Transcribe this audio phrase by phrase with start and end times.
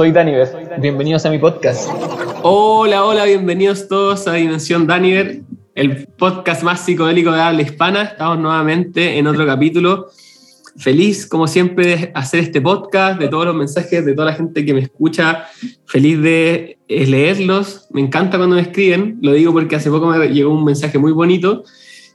[0.00, 0.48] soy Daniver.
[0.80, 1.90] Bienvenidos a mi podcast.
[2.42, 5.42] Hola, hola, bienvenidos todos a Dimensión Daniver,
[5.74, 8.04] el podcast más psicodélico de habla hispana.
[8.04, 10.06] Estamos nuevamente en otro capítulo.
[10.78, 14.64] Feliz, como siempre, de hacer este podcast, de todos los mensajes, de toda la gente
[14.64, 15.44] que me escucha.
[15.84, 17.86] Feliz de eh, leerlos.
[17.90, 19.18] Me encanta cuando me escriben.
[19.20, 21.64] Lo digo porque hace poco me llegó un mensaje muy bonito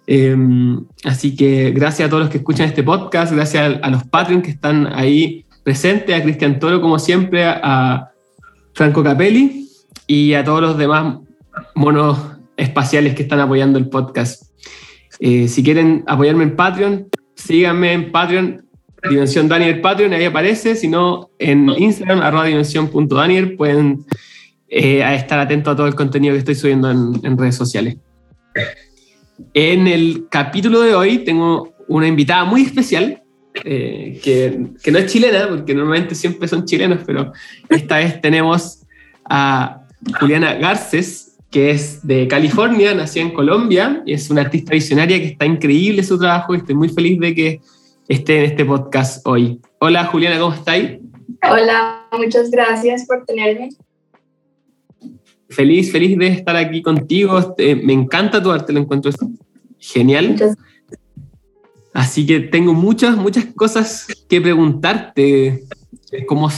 [0.08, 4.42] Em, así que gracias a todos los que escuchan este podcast, gracias a, los Patreon
[4.42, 8.12] que están ahí presentes, a Cristian Toro como siempre, a,
[8.73, 9.70] Franco Capelli
[10.06, 11.20] y a todos los demás
[11.76, 12.20] monos
[12.58, 14.44] espaciales que están apoyando el podcast.
[15.20, 18.66] Eh, si quieren apoyarme en Patreon, síganme en Patreon,
[19.09, 24.06] Dimensión Daniel Patreon, ahí aparece, si no en Instagram, arroba dimensión.daniel, pueden
[24.67, 27.98] eh, estar atentos a todo el contenido que estoy subiendo en redes sociales.
[29.54, 33.23] En el capítulo de hoy tengo una invitada muy especial,
[33.64, 37.31] eh, que, que, no es chilena, porque normalmente siempre son chilenos, pero
[37.70, 38.84] esta vez tenemos
[39.30, 39.88] a
[40.20, 45.28] Juliana Garces, que es de California, nacida en Colombia, y es una artista visionaria que
[45.28, 47.61] está increíble su trabajo y estoy muy feliz de que
[48.08, 49.59] esté en este podcast hoy.
[49.80, 51.00] Hola Juliana, ¿cómo estáis?
[51.50, 53.70] Hola, muchas gracias por tenerme
[55.56, 57.56] feliz, feliz de estar aquí contigo.
[57.58, 59.11] me encanta tu arte, lo encuentro
[59.80, 60.36] genial.
[61.96, 65.64] Así que tengo muchas, muchas cosas que preguntarte,
[66.28, 66.52] como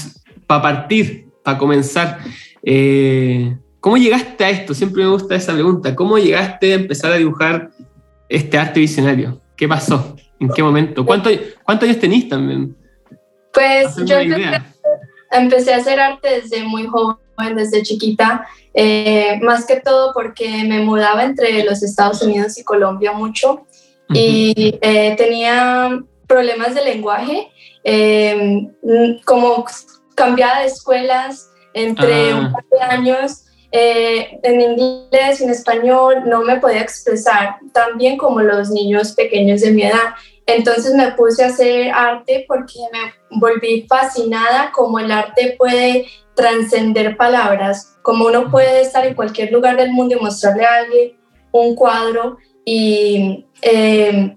[0.48, 2.18] para partir, para comenzar.
[2.64, 4.74] Eh, ¿Cómo llegaste a esto?
[4.74, 5.96] Siempre me gusta esa pregunta.
[5.96, 7.70] ¿Cómo llegaste a empezar a dibujar
[8.28, 9.40] este arte visionario?
[9.56, 10.16] ¿Qué pasó?
[10.40, 11.06] ¿En qué momento?
[11.06, 11.32] ¿Cuántos
[11.68, 12.76] años tenís también?
[13.54, 14.16] Pues yo
[15.32, 17.18] empecé a hacer arte desde muy joven
[17.56, 23.12] desde chiquita, eh, más que todo porque me mudaba entre los Estados Unidos y Colombia
[23.12, 23.67] mucho
[24.14, 27.50] y eh, tenía problemas de lenguaje,
[27.84, 28.72] em,
[29.26, 29.66] como
[30.16, 32.40] cambiaba de escuelas entre ah.
[32.40, 33.44] un par de años.
[33.72, 39.62] Eh, en inglés, en español, no me podía expresar tan bien como los niños pequeños
[39.62, 40.16] de mi edad.
[40.46, 47.18] Entonces me puse a hacer arte porque me volví fascinada como el arte puede trascender
[47.18, 51.18] palabras, como uno puede estar en cualquier lugar del mundo y mostrarle a alguien
[51.52, 54.36] un cuadro y eh,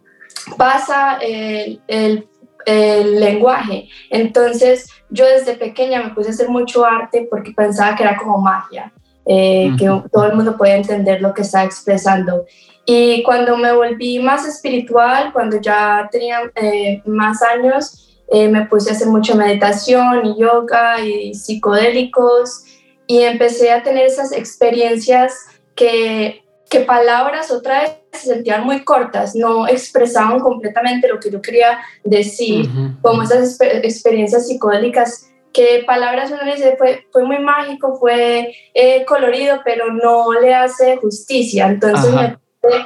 [0.56, 3.88] pasa el, el, lenguaje.
[4.10, 8.38] Entonces yo desde pequeña me puse a hacer mucho arte porque pensaba que era como
[8.38, 8.92] magia,
[9.26, 12.44] eh, que todo el mundo podía entender lo que estaba expresando.
[12.84, 18.91] Y cuando me volví más espiritual, cuando ya tenía eh, más años, eh, me puse
[18.91, 22.64] a hacer mucha meditación y yoga y psicodélicos
[23.06, 25.34] y empecé a tener esas experiencias
[25.75, 31.41] que, que palabras otra vez se sentían muy cortas, no expresaban completamente lo que yo
[31.41, 32.69] quería decir,
[33.03, 39.60] como esas experiencias psicodélicas que palabras uno dice fue, fue muy mágico, fue eh, colorido,
[39.65, 41.66] pero no le hace justicia.
[41.66, 42.84] Entonces me puse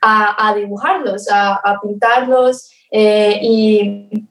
[0.00, 4.28] a, a dibujarlos, a, a pintarlos eh, y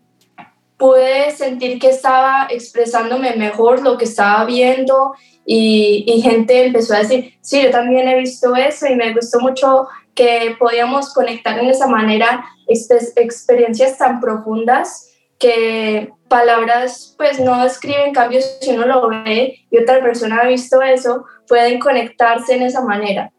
[0.77, 5.13] pude sentir que estaba expresándome mejor lo que estaba viendo
[5.45, 9.39] y, y, gente empezó a decir, sí, yo también he visto eso y me gustó
[9.39, 18.13] mucho que podíamos conectar en esa manera experiencias tan profundas que palabras pues no describen
[18.13, 22.83] cambios si uno lo ve y otra persona ha visto eso, pueden conectarse en esa
[22.83, 23.31] manera.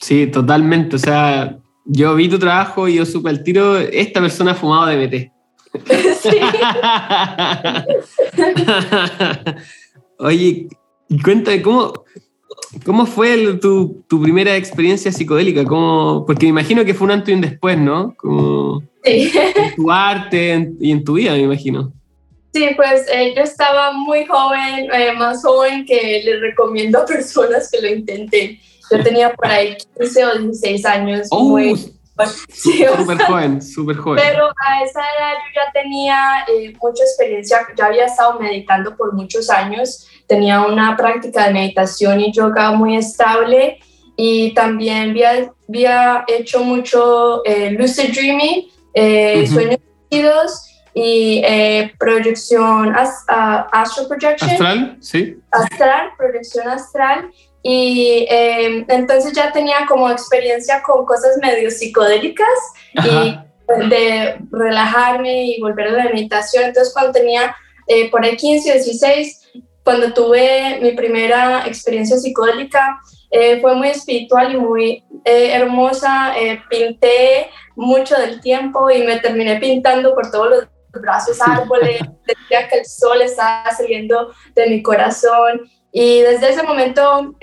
[0.00, 0.96] Sí, totalmente.
[0.96, 1.56] O sea,
[1.86, 5.32] yo vi tu trabajo y yo supe al tiro, esta persona ha fumado DMT.
[10.18, 10.68] Oye,
[11.24, 11.94] cuéntame, ¿cómo,
[12.84, 15.64] cómo fue tu, tu, primera experiencia psicodélica?
[15.64, 18.14] ¿Cómo, porque me imagino que fue un antes y un después, ¿no?
[18.16, 21.92] Como En tu arte y en tu vida, me imagino.
[22.52, 27.70] Sí, pues eh, yo estaba muy joven, eh, más joven que les recomiendo a personas
[27.70, 28.58] que lo intenten.
[28.90, 31.28] Yo tenía por ahí 15 o 16 años.
[31.30, 31.74] Oh, muy
[32.52, 34.22] súper joven, súper joven.
[34.24, 39.14] Pero a esa edad yo ya tenía eh, mucha experiencia, ya había estado meditando por
[39.14, 43.78] muchos años, tenía una práctica de meditación y yoga muy estable
[44.16, 54.08] y también había, había hecho mucho eh, lucid dreaming, eh, sueños y eh, proyección, astral
[54.08, 54.50] projection.
[54.50, 55.36] Astral, sí.
[55.52, 57.30] Astral, proyección astral
[57.62, 62.48] y em, entonces ya tenía como experiencia con cosas medio psicodélicas
[63.04, 63.38] y
[63.88, 66.64] de relajarme y volver a la meditación.
[66.64, 67.54] Entonces cuando tenía
[67.86, 69.50] eh, por ahí 15 o 16,
[69.88, 73.00] cuando tuve mi primera experiencia psicodélica,
[73.30, 76.38] eh, fue muy espiritual y muy eh, hermosa.
[76.38, 80.68] Eh, pinté mucho del tiempo y me terminé pintando por todos los
[81.00, 82.00] brazos árboles.
[82.26, 85.62] Decía que el sol estaba saliendo de mi corazón.
[85.92, 87.34] Y desde ese momento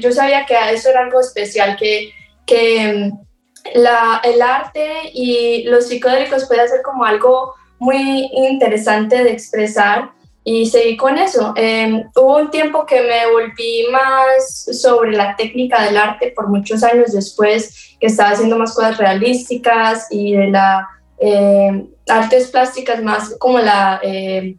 [0.00, 2.12] yo sabía que eso era algo especial, que,
[2.46, 9.32] que mm, la, el arte y los psicodélicos puede ser como algo muy interesante de
[9.32, 10.12] expresar
[10.44, 11.52] y seguí con eso.
[11.56, 16.82] Em, hubo un tiempo que me volví más sobre la técnica del arte por muchos
[16.82, 20.88] años después, que estaba haciendo más cosas realísticas y de la
[21.18, 24.58] em, artes plásticas más como la, em,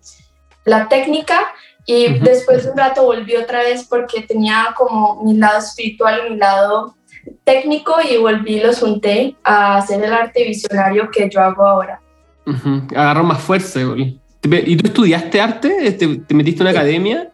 [0.66, 1.52] la técnica.
[1.86, 6.32] Y después de un rato volví otra vez porque tenía como mi lado espiritual y
[6.32, 6.96] mi lado
[7.44, 12.02] técnico y volví los junté a hacer el arte visionario que yo hago ahora.
[12.96, 13.80] Agarró más fuerza,
[14.44, 15.92] ¿Y tú estudiaste arte?
[15.92, 17.32] ¿Te, metiste en una academia?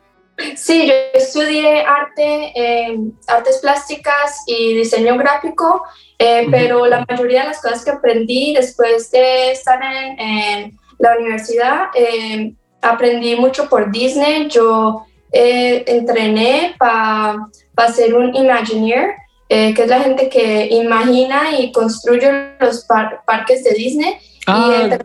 [0.56, 2.98] Sí, yo estudié arte, eh,
[3.28, 5.84] artes plásticas y diseño gráfico,
[6.20, 11.86] eh, pero la mayoría de las cosas que aprendí después de estar en, la universidad,
[11.94, 14.50] eh, aprendí mucho por Disney.
[14.50, 17.48] Yo entrené para
[17.94, 19.16] ser un Imagineer,
[19.50, 22.86] que es la gente que imagina y construye los
[23.26, 24.18] parques de Disney.
[24.48, 24.98] Ah.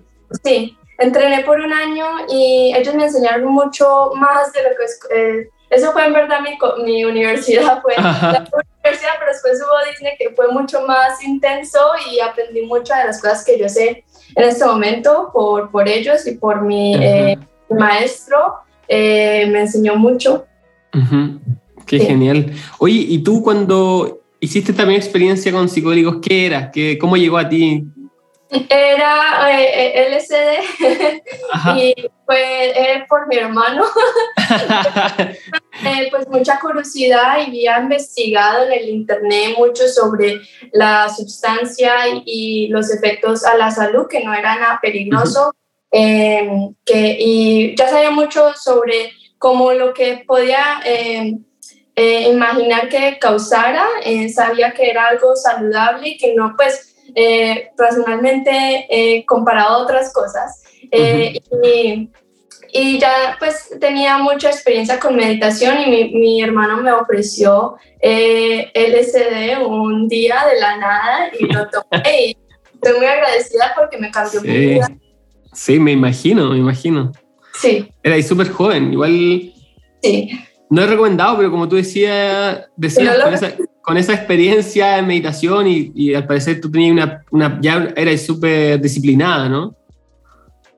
[0.44, 5.00] sí, entrené por un año y ellos me enseñaron mucho más de lo que es...
[5.14, 8.46] Eh, eso fue en verdad mi, mi universidad, fue la
[8.84, 11.78] universidad, pero después hubo Disney que fue mucho más intenso
[12.10, 14.04] y aprendí muchas de las cosas que yo sé
[14.36, 17.38] en este momento por, por ellos y por mi eh,
[17.76, 18.54] maestro.
[18.88, 20.46] Eh, me enseñó mucho.
[21.86, 22.52] Qué genial.
[22.78, 26.70] Oye, ¿y tú cuando hiciste también experiencia con psicodélicos, qué era?
[26.70, 27.84] ¿Qué, ¿Cómo llegó a ti?
[28.68, 31.22] Era eh, eh LCD
[31.78, 31.94] y
[32.26, 33.84] fue eh, por mi hermano.
[35.84, 40.40] Eh, pues mucha curiosidad y había investigado en el internet mucho sobre
[40.70, 41.92] la sustancia
[42.24, 45.52] y, los efectos a la salud, que no era nada peligroso.
[45.94, 51.44] Em, que, y ya sabía mucho sobre cómo lo que podía em,
[51.94, 53.86] imaginar que causara.
[54.34, 60.12] sabía que era algo saludable y que no, pues eh, personalmente eh, comparado a otras
[60.12, 60.62] cosas.
[60.90, 62.10] Eh, y,
[62.72, 69.62] y, ya pues tenía mucha experiencia con meditación y mi, mi hermano me ofreció LSD
[69.66, 72.36] un día de la nada y lo tomé y
[72.74, 74.48] estoy muy agradecida porque me cambió sí.
[74.48, 74.88] mi vida.
[75.52, 77.12] Sí, me imagino, me imagino.
[77.54, 77.88] Sí.
[78.02, 79.52] Era súper joven, igual...
[80.02, 80.30] Sí.
[80.70, 83.18] No he recomendado, pero como tú decías, decías
[83.82, 88.80] con esa experiencia en meditación y, al parecer tú tenías una, una ya eras súper
[88.80, 89.76] disciplinada, ¿no?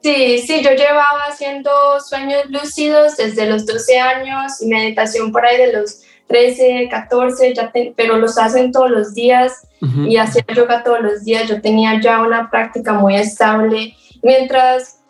[0.03, 1.71] Sí, sí, yo llevaba haciendo
[2.07, 7.73] sueños lúcidos desde los 12 años y meditación por ahí de los 13, 14, ya
[7.97, 9.67] pero los hacen todos los días
[10.07, 11.49] y hacía yoga todos los días.
[11.49, 13.95] Yo tenía ya una práctica muy estable.
[14.25, 15.01] Mientras,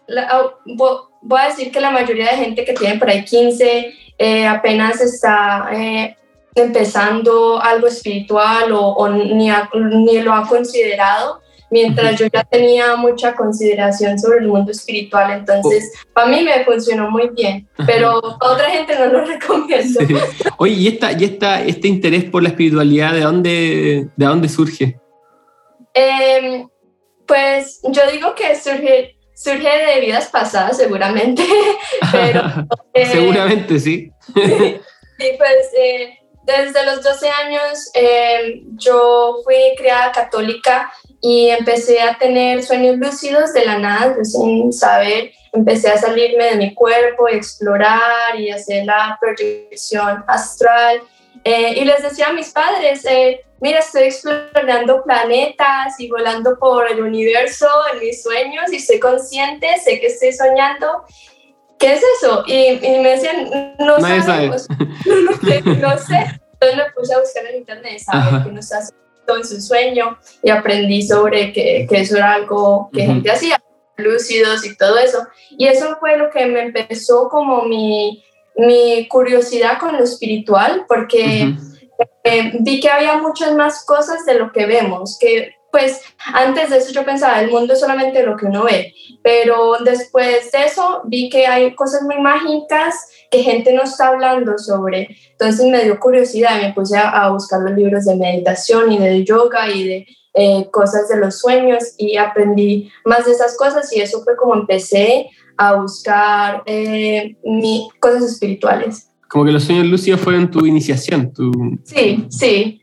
[0.67, 5.01] voy a decir que la mayoría de gente que tiene por ahí 15 eh, apenas
[5.01, 6.17] está eh,
[6.55, 9.51] empezando algo espiritual o, ni,
[10.05, 15.93] ni, lo ha considerado, mientras yo ya tenía mucha consideración sobre el mundo espiritual, entonces
[15.95, 16.13] oh.
[16.13, 18.11] para mí me funcionó muy bien, pero
[18.41, 20.01] a otra gente no lo recomiendo.
[20.59, 24.99] Oye, ¿y, esta, y esta, este interés por la espiritualidad, de dónde, de dónde surge?
[25.95, 26.67] Em,
[27.27, 31.43] pues yo digo que surge, surge de vidas pasadas seguramente,
[32.13, 32.43] pero...
[32.93, 34.11] Eh, seguramente, sí.
[34.35, 35.71] sí, pues...
[35.79, 42.99] Eh, desde los 12 años eh, yo fui criada católica y empecé a tener sueños
[42.99, 48.51] lúcidos de la nada, sin saber, empecé a salirme de mi cuerpo, y explorar y
[48.51, 51.01] hacer la proyección astral.
[51.43, 56.91] Eh, y les decía a mis padres, eh, mira, estoy explorando planetas y volando por
[56.91, 61.05] el universo en mis sueños y estoy consciente, sé que estoy soñando.
[61.79, 62.45] ¿qué es eso?
[62.47, 64.67] Y, me decían, no sabemos,
[65.07, 65.63] no, sé.
[65.67, 68.93] Entonces me puse a buscar en internet, saber qué nos hace
[69.27, 73.63] en su sueño y aprendí sobre que, que eso era algo que gente hacía,
[73.97, 75.27] lúcidos y todo eso.
[75.51, 78.25] Y eso fue lo que me empezó como mi,
[78.57, 81.55] mi curiosidad con lo espiritual, porque
[82.25, 86.01] eh, vi que había muchas más cosas de lo que vemos, que pues
[86.33, 90.53] antes de eso yo pensaba, el mundo es solamente lo que uno ve, pero después
[90.53, 92.95] de eso vi que hay cosas muy mágicas
[93.29, 95.09] que gente no está hablando sobre.
[95.33, 99.69] Entonces me dio curiosidad me puse a, buscar los libros de meditación y de yoga
[99.69, 104.23] y de eh, cosas de los sueños y aprendí más de esas cosas y eso
[104.23, 109.09] fue como empecé a buscar eh, mi, cosas espirituales.
[109.35, 111.33] Como que los sueños lúcidos fueron tu iniciación.
[111.33, 111.77] Tu...
[111.83, 112.81] Sí, sí.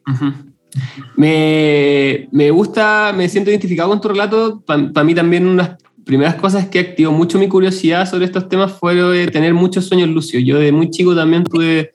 [1.15, 4.62] me, me, gusta, me siento identificado con tu relato.
[4.65, 9.27] Para mí también unas primeras cosas que activó mucho mi curiosidad sobre estos temas fue
[9.27, 10.43] tener muchos sueños lúcidos.
[10.46, 11.93] Yo de muy chico también tuve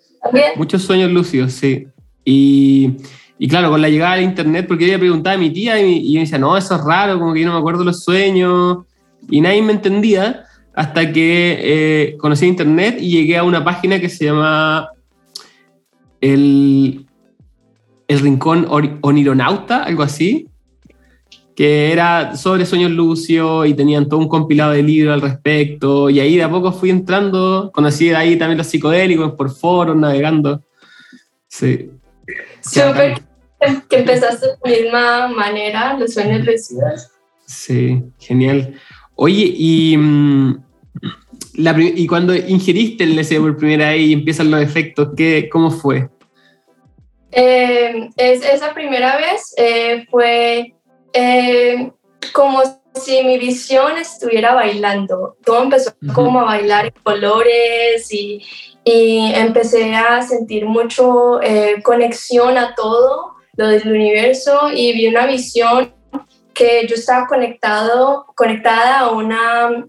[0.56, 1.88] muchos sueños lúcidos, sí.
[2.24, 2.92] Y,
[3.38, 6.14] y, claro, con la llegada del internet, porque ella preguntaba a mi tía y, y
[6.14, 8.86] me decía, no, eso es raro, como que yo no me acuerdo los sueños.
[9.28, 10.46] Y nadie me entendía
[10.76, 14.90] hasta que eh, conocí internet y llegué a una página que se llama
[16.20, 17.06] el,
[18.06, 18.66] el Rincón
[19.00, 20.48] Onironauta, algo así,
[21.56, 26.10] que era sobre sueños lucios y tenían todo un compilado de libros al respecto.
[26.10, 30.62] Y ahí de a poco fui entrando, conocí ahí también los psicodélicos por foros, navegando.
[31.48, 31.90] Sí.
[32.60, 33.22] Súper
[33.88, 37.08] que empezaste de la misma manera, los sueños lucidos.
[37.46, 38.74] Sí, genial.
[39.14, 39.96] Oye, y
[41.56, 45.70] mm, y cuando ingeriste el LSD por primera vez y empiezan los efectos, ¿qué, ¿cómo
[45.70, 46.08] fue?
[47.38, 50.74] Eh, es, esa primera vez eh, fue
[51.12, 51.92] eh,
[52.32, 52.62] como
[52.94, 55.36] si mi visión estuviera bailando.
[55.44, 58.42] Todo empezó como a bailar en colores y,
[58.84, 61.40] y empecé a sentir mucho
[61.82, 65.92] conexión a todo lo del universo y vi una visión
[66.54, 69.84] que yo estaba conectado, conectada a una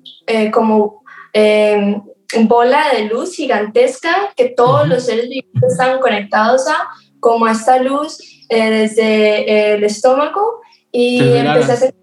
[0.52, 1.04] como
[1.34, 2.02] eh,
[2.42, 6.88] bola de luz gigantesca que todos los seres vivientes están conectados a,
[7.20, 8.20] como a esta luz
[8.50, 12.00] eh, desde el estómago y empecé a, sentir,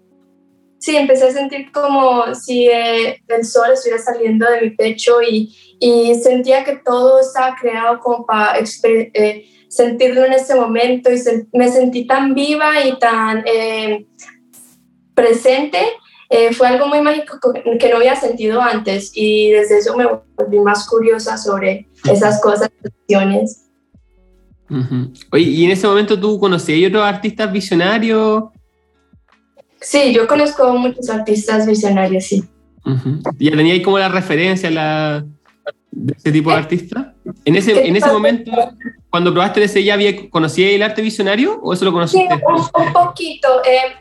[0.79, 5.55] sí, empecé a sentir como si eh, el sol estuviera saliendo de mi pecho y,
[5.79, 11.19] y, sentía que todo estaba creado como para eh, sentirlo en ese momento y
[11.53, 13.43] me sentí tan viva y tan
[15.13, 15.79] presente
[16.29, 17.39] eh, fue algo muy mágico
[17.79, 22.69] que no había sentido antes y desde eso me volví más curiosa sobre esas cosas,
[22.83, 23.69] acciones.
[25.31, 28.45] Oye, ¿y en ese momento tú conocías otros artistas visionarios?
[29.79, 32.43] Sí, yo conozco muchos artistas visionarios, sí.
[33.39, 35.25] ¿Ya tenía ahí como la referencia la,
[35.95, 37.13] de ese tipo de eh, artista?
[37.43, 38.51] En ese, en ese momento,
[39.09, 42.35] cuando probaste ese ya había, ¿conocías el arte visionario o eso lo conociste?
[42.35, 42.41] Sí,
[42.73, 43.63] un, poquito.
[43.63, 43.95] Eh,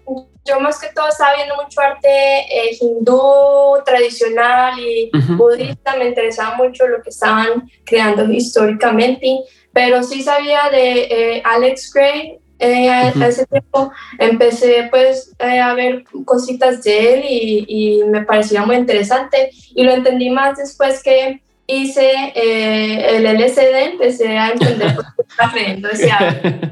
[0.44, 6.56] yo más que todo estaba viendo mucho arte eh, hindú tradicional y budista, me interesaba
[6.56, 9.26] mucho lo que estaban creando históricamente,
[9.72, 12.38] pero sí sabía de eh, Alex Gray.
[12.60, 18.64] Eh, a ese tiempo empecé pues a ver cositas de él y, y, me parecía
[18.64, 25.04] muy interesante y lo entendí más después que hice el LCD, empecé a entender por
[25.04, 26.70] qué estaba creyendo ese arte.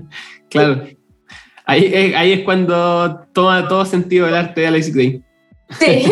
[0.51, 0.87] claro,
[1.65, 5.23] Ahí, ahí, es cuando toma todo sentido el arte de Alex Gray.
[5.79, 6.05] Sí.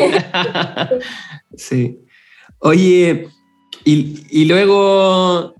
[1.56, 1.98] sí.
[2.60, 3.28] Oye,
[3.84, 5.54] y, y, luego,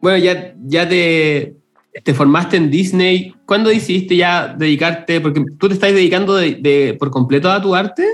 [0.00, 1.56] bueno, ya, ya te,
[2.04, 3.34] te, formaste en Disney.
[3.44, 5.20] ¿Cuándo decidiste ya dedicarte?
[5.20, 8.06] Porque tú te estás dedicando de, por completo a tu arte.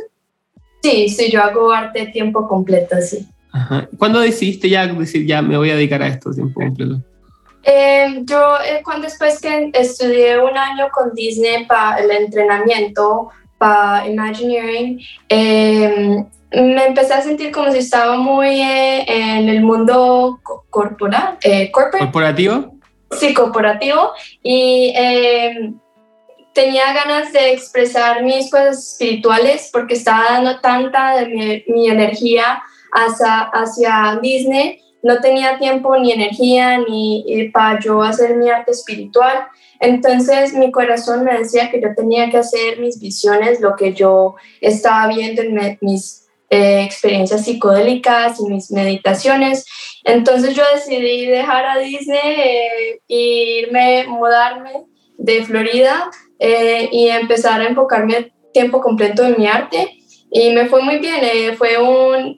[0.83, 3.27] Sí, sí, yo hago arte tiempo completo, sí.
[3.59, 3.89] Ajá.
[3.99, 7.03] ¿Cuándo decidiste ya decir, ya me voy a dedicar a esto tiempo completo?
[7.65, 14.07] Eh, yo eh, cuando después que estudié un año con Disney para el entrenamiento, para
[14.07, 21.37] Imagineering, em, me empecé a sentir como si estaba muy eh, en el mundo corporal,
[21.73, 22.75] corporativo.
[23.11, 24.13] Sí, corporativo.
[24.43, 25.79] Y em,
[26.55, 32.63] tenía ganas de expresar mis cosas espirituales porque estaba dando tanta de mi, mi energía
[32.93, 39.47] hacia, hacia Disney no tenía tiempo ni energía ni para yo hacer mi arte espiritual.
[39.81, 44.35] Entonces mi corazón me decía que yo tenía que hacer mis visiones, lo que yo
[44.61, 49.67] estaba viendo en mis eh, experiencias psicodélicas y mis meditaciones.
[50.05, 54.85] Entonces yo decidí dejar a Disney e irme, mudarme
[55.17, 59.98] de Florida eh, y empezar a enfocarme tiempo completo en mi arte.
[60.31, 62.35] Y me fue muy bien, fue un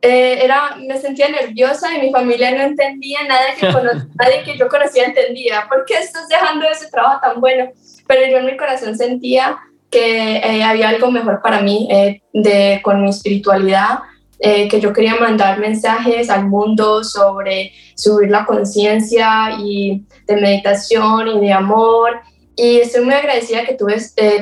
[0.00, 3.66] eh, era, me sentía nerviosa y mi familia no entendía nada que
[4.14, 5.66] nadie que yo conocía entendía.
[5.68, 7.70] ¿Por qué estás dejando ese trabajo tan bueno?
[8.06, 9.58] Pero yo en mi corazón sentía
[9.90, 14.00] que eh, había algo mejor para mí eh, de, con mi espiritualidad,
[14.40, 21.40] que yo quería mandar mensajes al mundo sobre subir la conciencia y de meditación y
[21.40, 22.20] de amor.
[22.54, 23.96] Y estoy muy agradecida que tuve,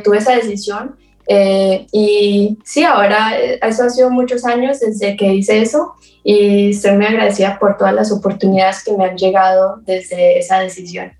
[0.04, 0.96] tuve esa decisión
[1.28, 6.70] eh, y sí, ahora eh, eso ha sido muchos años desde que hice eso y
[6.70, 11.12] estoy muy agradecida por todas las oportunidades que me han llegado desde esa decisión.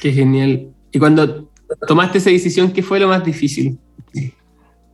[0.00, 0.68] Qué genial.
[0.92, 1.48] Y cuando
[1.86, 3.78] tomaste esa decisión, ¿qué fue lo más difícil?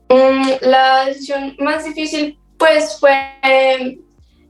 [0.09, 3.13] Mm, la decisión más difícil pues fue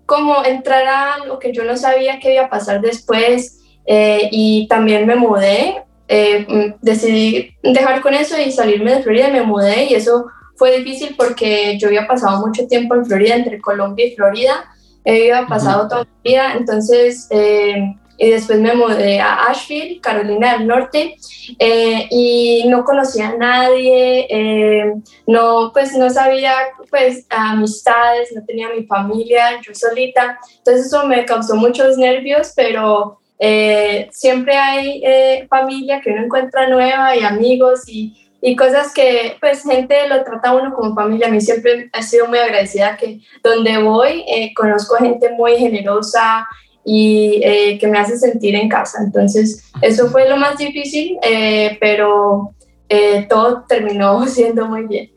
[0.07, 4.67] como entrar a lo que yo no sabía que iba a pasar después eh, y
[4.69, 5.83] también me mudé.
[6.09, 11.15] Eh, decidí dejar con eso y salirme de Florida, me mudé y eso fue difícil
[11.17, 14.65] porque yo había pasado mucho tiempo en Florida, entre Colombia y Florida,
[15.05, 20.67] había pasado toda mi vida, entonces eh, y después me mudé a Asheville, Carolina del
[20.67, 21.17] Norte,
[21.59, 24.95] eh, y no conocía a nadie, eh,
[25.27, 26.55] no, pues no sabía,
[26.91, 33.21] pues, amistades, no tenía mi familia, yo solita, entonces eso me causó muchos nervios, pero
[33.39, 35.03] eh, siempre hay
[35.49, 40.55] familia que uno encuentra nueva y amigos y, y cosas que pues gente lo trata
[40.55, 41.29] uno como familia.
[41.29, 44.25] A mí siempre he sido muy agradecida que donde voy
[44.55, 46.47] conozco gente muy generosa,
[46.89, 49.03] y eh, que me hace sentir en casa.
[49.05, 52.55] Entonces, eso fue lo más difícil, eh, pero
[52.89, 55.11] eh, todo terminó siendo muy bien.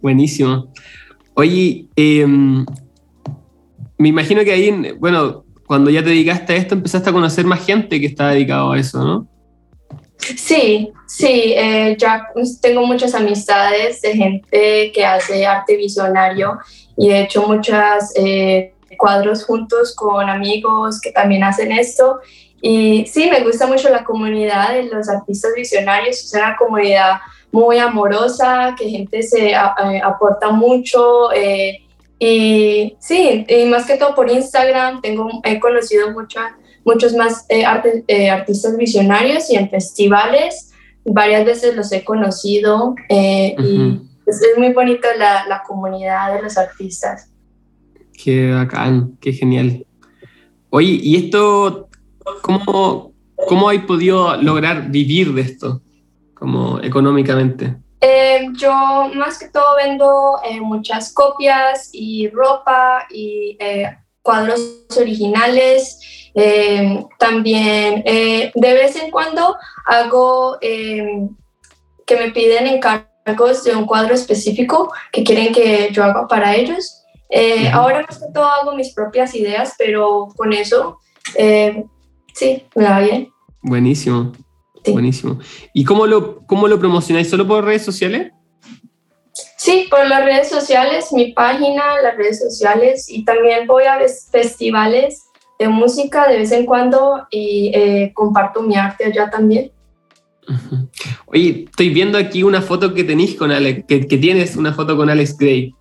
[0.00, 0.72] Buenísimo.
[1.34, 2.64] Oye, em,
[3.98, 7.64] me imagino que ahí, bueno, cuando ya te dedicaste a esto, empezaste a conocer más
[7.64, 9.26] gente que está dedicado a eso, ¿no?
[10.18, 11.54] Sí, sí,
[11.98, 12.28] ya
[12.60, 16.58] tengo muchas amistades de gente que hace arte visionario
[16.96, 18.12] y de hecho muchas
[18.96, 22.20] cuadros juntos con amigos que también hacen esto.
[22.60, 27.20] Y sí, me gusta mucho la comunidad de los artistas visionarios, es una comunidad
[27.52, 31.32] muy amorosa, que gente se aporta mucho.
[31.32, 31.85] Eh,
[32.18, 36.08] y sí, y más que todo por Instagram, tengo, he conocido
[36.84, 37.64] muchos más eh,
[38.08, 40.72] eh, artistas visionarios y en festivales,
[41.04, 43.54] varias veces los he conocido y
[44.26, 47.30] es, muy bonita la, la comunidad de los artistas.
[48.12, 49.86] Qué bacán, qué genial.
[50.70, 51.88] Oye, ¿y esto,
[52.42, 55.82] cómo, cómo hay podido lograr vivir de esto,
[56.34, 57.76] como económicamente?
[58.08, 58.72] Eh, yo
[59.14, 64.60] más que todo vendo eh, muchas copias y ropa y eh, cuadros
[64.96, 65.98] originales.
[67.18, 75.24] también de vez en cuando hago que me piden encargos de un cuadro específico que
[75.24, 77.04] quieren que yo haga para ellos.
[77.30, 80.98] Eh, ahora más que todo hago mis propias ideas, pero con eso
[81.34, 81.84] eh,
[82.34, 83.32] sí, me va bien.
[83.62, 84.32] Buenísimo.
[84.92, 85.38] Buenísimo.
[85.72, 87.28] ¿Y cómo lo, cómo lo promocionáis?
[87.28, 88.32] ¿Solo por redes sociales?
[89.56, 93.98] Sí, por las redes sociales, mi página, las redes sociales y también voy a
[94.30, 95.24] festivales
[95.58, 99.72] de música de vez en cuando y eh, comparto mi arte allá también.
[101.26, 104.96] Oye, estoy viendo aquí una foto que tenéis con Alex, que, que tienes una foto
[104.96, 105.74] con Alex Gray.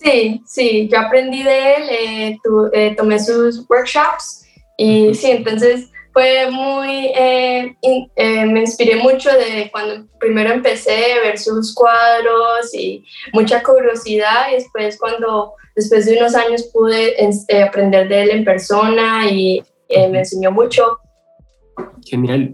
[0.00, 2.38] Sí, sí, yo aprendí de él, eh,
[2.72, 7.76] eh, tomé sus workshops y sí, entonces fue muy, eh,
[8.44, 14.54] me inspiré mucho de cuando primero empecé a ver sus cuadros y mucha curiosidad y
[14.54, 17.14] después cuando, después de unos años pude
[17.64, 19.62] aprender de él en persona y
[20.10, 20.98] me enseñó mucho.
[22.04, 22.52] Genial.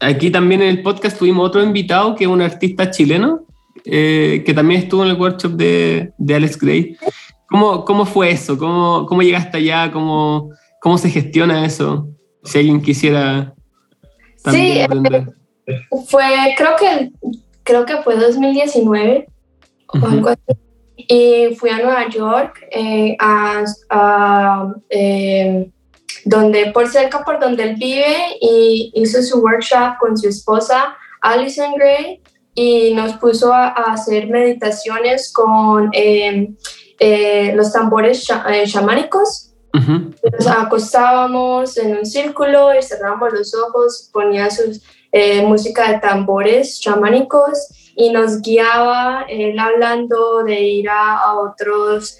[0.00, 3.46] Aquí también en el podcast tuvimos otro invitado que es un artista chileno
[3.86, 6.98] eh, que también estuvo en el workshop de, de Alex Gray.
[7.48, 8.58] ¿Cómo, ¿Cómo, fue eso?
[8.58, 9.90] ¿Cómo, ¿Cómo llegaste allá?
[9.90, 10.50] ¿Cómo,
[10.82, 12.06] ¿Cómo se gestiona eso?
[12.44, 13.54] Si alguien quisiera
[14.42, 15.32] también sí, aprender.
[16.08, 17.10] fue, creo que,
[17.62, 19.28] creo que fue 2019
[19.88, 20.58] o algo así.
[20.96, 25.70] Y fui a Nueva York, eh, a, a eh,
[26.24, 31.74] donde, por cerca por donde él vive, y hizo su workshop con su esposa, Alison
[31.74, 32.20] Gray,
[32.54, 36.56] y nos puso a, hacer meditaciones con em,
[36.98, 38.24] eh, los tambores
[39.74, 40.30] eh.
[40.32, 44.80] Nos acostábamos en un círculo y cerrábamos los ojos, ponía su
[45.12, 52.18] eh, música de tambores chamánicos y nos guiaba él hablando de ir a, a otros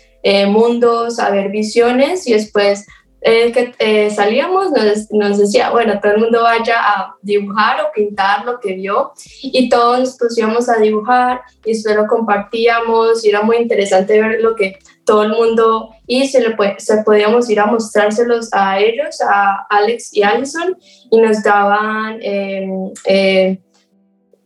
[0.49, 2.87] mundos, a ver visiones y después
[3.23, 7.93] eh, que eh, salíamos nos, nos, decía, bueno, todo el mundo vaya a dibujar o
[7.93, 13.29] pintar lo que vio y todos nos pusimos a dibujar y después lo compartíamos y
[13.29, 17.67] era muy interesante ver lo que todo el mundo hizo, le, se podíamos ir a
[17.67, 20.79] mostrárselos a ellos, a Alex y Allison
[21.11, 23.59] y nos daban, em, eh,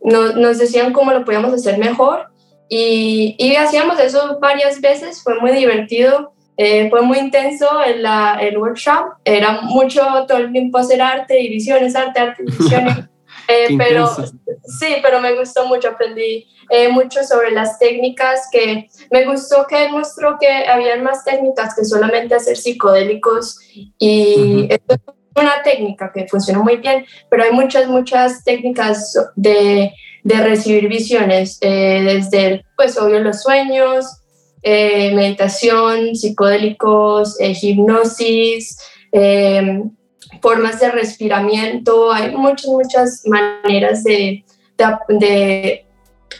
[0.01, 2.27] nos decían cómo lo podíamos hacer mejor
[2.67, 8.37] y, y hacíamos eso varias veces, fue muy divertido eh, fue muy intenso el, la,
[8.39, 12.97] el workshop, era mucho todo el tiempo hacer arte y visiones, arte, arte y visiones.
[13.47, 14.09] Eh, pero
[14.79, 19.87] sí, pero me gustó mucho, aprendí eh, mucho sobre las técnicas que me gustó que
[19.89, 23.59] mostró que había más técnicas que solamente hacer psicodélicos
[23.99, 24.99] y esto es
[25.35, 29.91] una técnica que funciona muy bien, pero hay muchas, muchas técnicas de,
[30.23, 34.24] de recibir visiones, desde, pues obvio, los sueños,
[34.67, 38.79] eh, meditación, psicodélicos, eh, hipnosis,
[39.11, 39.91] em,
[40.41, 42.11] formas de respiramiento.
[42.11, 44.43] Hay muchas, muchas maneras de,
[45.07, 45.85] de,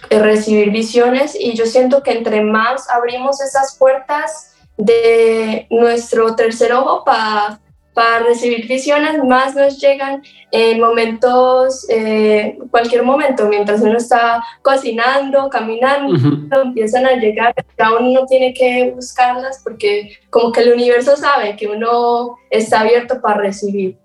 [0.10, 7.04] recibir visiones y yo siento que entre más abrimos esas puertas de nuestro tercer ojo
[7.04, 7.60] para
[7.96, 15.50] para recibir visiones más nos llegan en momentos, eh, cualquier momento, mientras uno está cocinando,
[15.50, 21.16] caminando, empiezan a llegar, ya uno no tiene que buscarlas porque como que el universo
[21.16, 23.98] sabe que uno está abierto para recibir.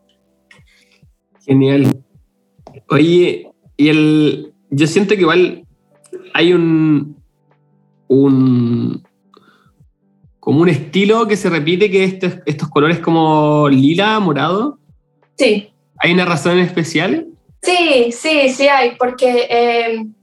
[1.45, 2.03] Genial.
[2.89, 5.67] Oye, y el, yo siento que igual
[6.33, 7.17] hay un,
[8.07, 9.03] un,
[10.41, 14.79] como un estilo que se repite, que estos, estos colores como lila, morado.
[15.37, 15.71] Sí.
[15.99, 17.27] ¿Hay una razón especial?
[17.63, 20.15] Sí, sí, sí hay, porque em,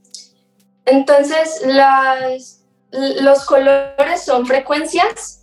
[0.84, 5.36] entonces las, los colores son frecuencias.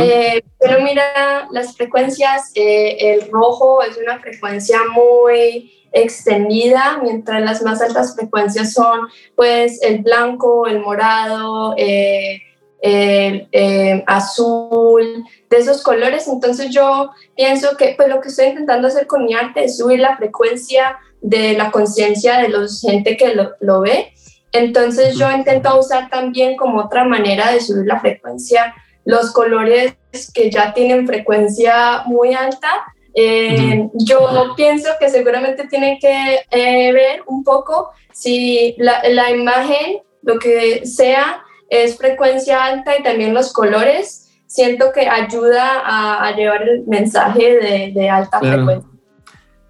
[0.00, 7.62] Eh, pero mira las frecuencias, eh, el rojo es una frecuencia muy extendida, mientras las
[7.62, 12.42] más altas frecuencias son pues el blanco, el morado, eh,
[12.82, 16.28] eh, azul, de esos colores.
[16.28, 20.00] Entonces yo pienso que pues lo que estoy intentando hacer con mi arte es subir
[20.00, 24.12] la frecuencia de la conciencia de la gente que lo, lo, ve.
[24.52, 29.96] Entonces yo intento usar también como otra manera de subir la frecuencia los colores
[30.34, 32.68] que ya tienen frecuencia muy alta.
[33.14, 40.00] Eh, yo pienso que seguramente tienen que eh, ver un poco si la, la imagen,
[40.22, 46.62] lo que sea, es frecuencia alta y también los colores, siento que ayuda a, llevar
[46.68, 48.90] el mensaje de, alta frecuencia.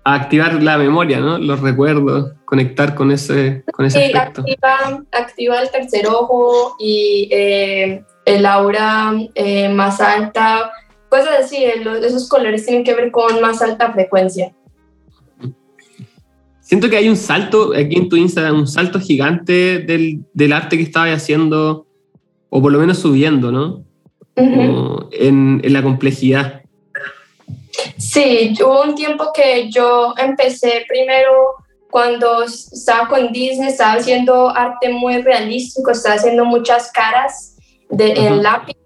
[0.03, 1.39] A activar la memoria, ¿no?
[1.39, 8.03] Los recuerdos, conectar con ese, con ese sí, Activa, activa, el tercer ojo y eh,
[8.25, 10.73] el aura eh, más alta,
[11.11, 14.55] cosas así, esos colores tienen que ver con más alta frecuencia.
[16.61, 20.79] Siento que hay un salto aquí en tu Instagram, un salto gigante del, del arte
[20.79, 21.87] que estabas haciendo
[22.51, 23.85] o por lo menos subiendo, ¿no?
[24.37, 26.63] en, en, la complejidad.
[27.99, 31.55] Sí, hubo un tiempo que yo empecé primero
[31.91, 37.57] cuando estaba con Disney, estaba haciendo arte muy realístico, estaba haciendo muchas caras
[37.91, 38.77] de, en lápiz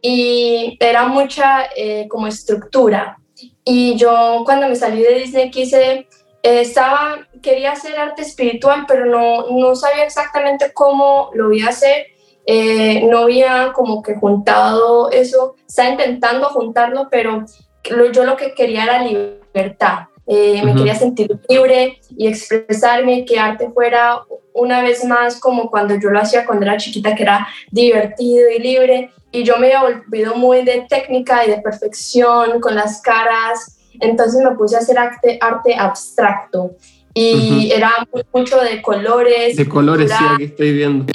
[0.00, 3.16] y era mucha eh, como estructura.
[3.64, 6.08] Y yo cuando me salí de Disney quise,
[6.42, 11.70] eh, estaba, quería hacer arte espiritual, pero no, no sabía exactamente cómo lo iba a
[11.70, 12.06] hacer
[12.46, 17.44] eh, no había como que juntado eso, estaba intentando juntarlo, pero
[18.12, 20.06] yo lo que quería era libertad.
[20.26, 24.22] Eh, me quería sentir libre y expresarme, que arte fuera
[24.54, 28.58] una vez más como cuando yo lo hacía cuando era chiquita, que era divertido y
[28.60, 29.10] libre.
[29.32, 33.78] Y yo me había volvido muy de técnica y de perfección con las caras.
[34.00, 36.76] Entonces me puse a hacer arte, arte abstracto
[37.14, 39.56] y era mucho de colores.
[39.56, 41.12] De colores, sí, aquí estoy viendo.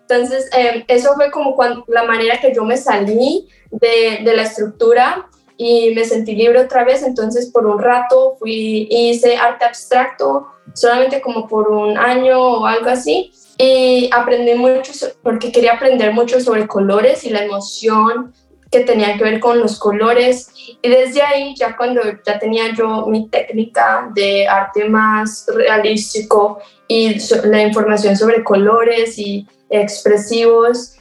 [0.00, 4.42] Entonces, eh, eso fue como cuando, la manera que yo me salí de, de, la
[4.42, 7.02] estructura y me sentí libre otra vez.
[7.02, 12.88] Entonces, por un rato fui, hice arte abstracto, solamente como por un año o algo
[12.88, 13.32] así.
[13.58, 18.32] Y aprendí mucho porque quería aprender mucho sobre colores y la emoción
[18.70, 20.50] que tenía que ver con los colores.
[20.82, 27.16] Y desde ahí, ya cuando ya tenía yo mi técnica de arte más realístico y
[27.44, 30.94] la información sobre colores y expresivos,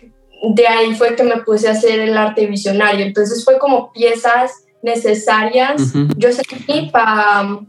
[0.56, 3.06] de ahí fue que me puse a hacer el arte visionario.
[3.06, 4.52] Entonces fue como piezas
[4.84, 7.60] necesarias, yo sentí para...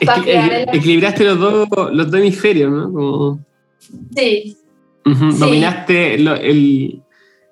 [0.00, 3.40] Equilibraste los dos, los dos hemisferios, ¿no?
[4.14, 4.56] Sí.
[5.04, 7.02] Dominaste el,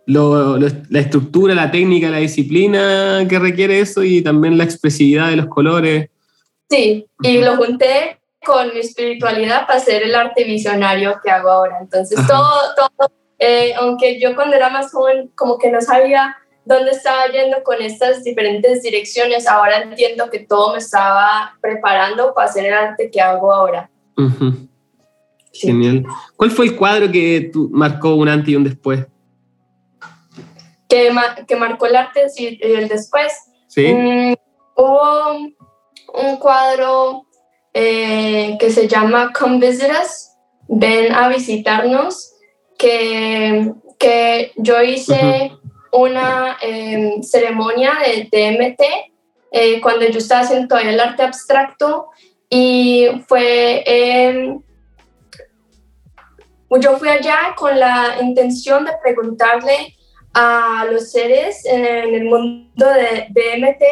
[0.07, 5.47] la estructura, la técnica, la disciplina que requiere eso y también la expresividad de los
[5.47, 6.11] colores.
[6.71, 11.79] Sí, y lo junté con mi espiritualidad para hacer el arte visionario que hago ahora.
[11.81, 16.93] Entonces, todo, todo, eh, aunque yo cuando era más joven como que no sabía dónde
[16.93, 22.67] estaba yendo con estas diferentes direcciones, ahora entiendo que todo me estaba preparando para hacer
[22.67, 23.91] el arte que hago ahora.
[25.53, 26.05] Genial.
[26.37, 29.07] ¿Cuál fue el cuadro que marcó un antes y un después?
[30.89, 31.13] Que,
[31.47, 33.33] que marcó el arte y el después.
[33.69, 33.93] Sí.
[33.93, 34.35] Mm,
[34.77, 35.31] hubo
[36.15, 37.27] un cuadro
[37.75, 40.31] eh, que se llama Come Visit Us,
[40.69, 42.33] ven a visitarnos,
[42.79, 45.53] que, que yo hice
[45.93, 48.83] una em, ceremonia de DMT
[49.53, 52.09] eh, cuando yo estaba haciendo todavía el arte abstracto
[52.51, 53.83] y fue
[56.81, 59.97] yo fui allá con la intención de preguntarle
[60.39, 63.83] a los seres en el mundo de, DMT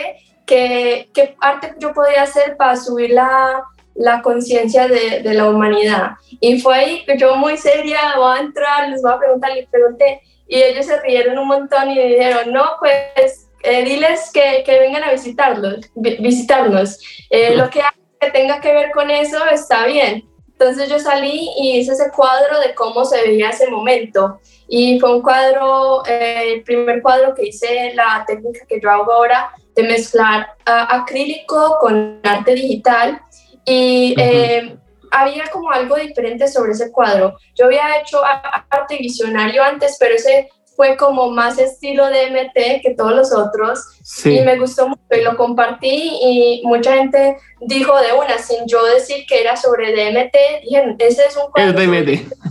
[0.44, 6.12] qué, qué arte yo podía hacer para subir la, la conciencia de, de, la humanidad.
[6.40, 9.66] Y fue ahí que yo muy seria, voy a entrar, les voy a preguntar, les
[9.68, 14.78] pregunté, y ellos se rieron un montón y dijeron, no, pues eh, diles que, que,
[14.80, 17.00] vengan a visitarlos, visitarnos.
[17.30, 17.80] Eh, lo que,
[18.20, 20.28] que tenga que ver con eso está bien.
[20.58, 24.40] Entonces yo salí y hice ese cuadro de cómo se veía ese momento.
[24.68, 29.12] Y fue un cuadro, eh, el primer cuadro que hice, la técnica que yo hago
[29.12, 33.20] ahora, de mezclar acrílico con arte digital.
[33.64, 34.76] Y eh,
[35.10, 37.36] había como algo diferente sobre ese cuadro.
[37.54, 43.14] Yo había hecho arte visionario antes, pero ese fue como más estilo DMT que todos
[43.14, 43.80] los otros
[44.24, 48.84] y me gustó mucho y lo compartí y mucha gente dijo de una, sin yo
[48.84, 51.78] decir que era sobre DMT, dijeron, ese es un cuadro.
[51.78, 52.34] Es DMT.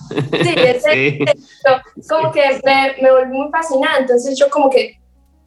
[0.43, 1.19] Sí, ese
[2.07, 4.99] como que me, me volví muy fascinada, entonces yo como que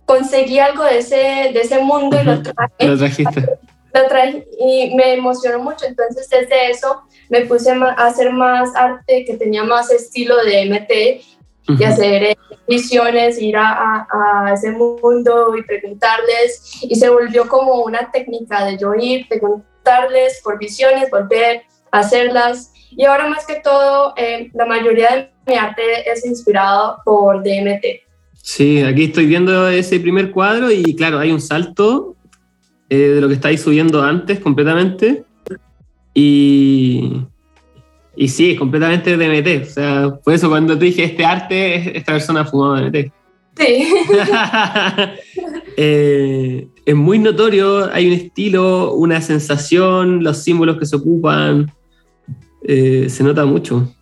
[0.05, 1.17] conseguí algo de ese,
[1.53, 2.87] de ese mundo y lo traje.
[2.87, 3.59] Lo trajiste.
[3.95, 9.25] Lo traje y me emocionó mucho, entonces desde eso me puse a hacer más arte
[9.25, 10.62] que tenía más estilo de
[11.68, 16.79] Y hacer eh, visiones, ir a, a, ese mundo y preguntarles.
[16.83, 22.72] Y se volvió como una técnica de yo ir, preguntarles por visiones, volver a hacerlas.
[22.90, 27.85] Y ahora más que todo, eh, la mayoría de mi arte es inspirado por DMT.
[28.42, 32.14] Sí, aquí estoy viendo ese primer cuadro y claro, hay un salto
[32.88, 35.24] eh, de lo que estáis subiendo antes completamente.
[36.14, 37.26] Y,
[38.16, 39.68] y sí, es completamente DMT.
[39.68, 43.12] O sea, por eso cuando te dije este arte, esta persona fumado DMT.
[43.59, 43.88] Sí.
[45.76, 51.70] eh, es muy notorio, hay un estilo, una sensación, los símbolos que se ocupan.
[52.62, 53.94] Eh, se nota mucho.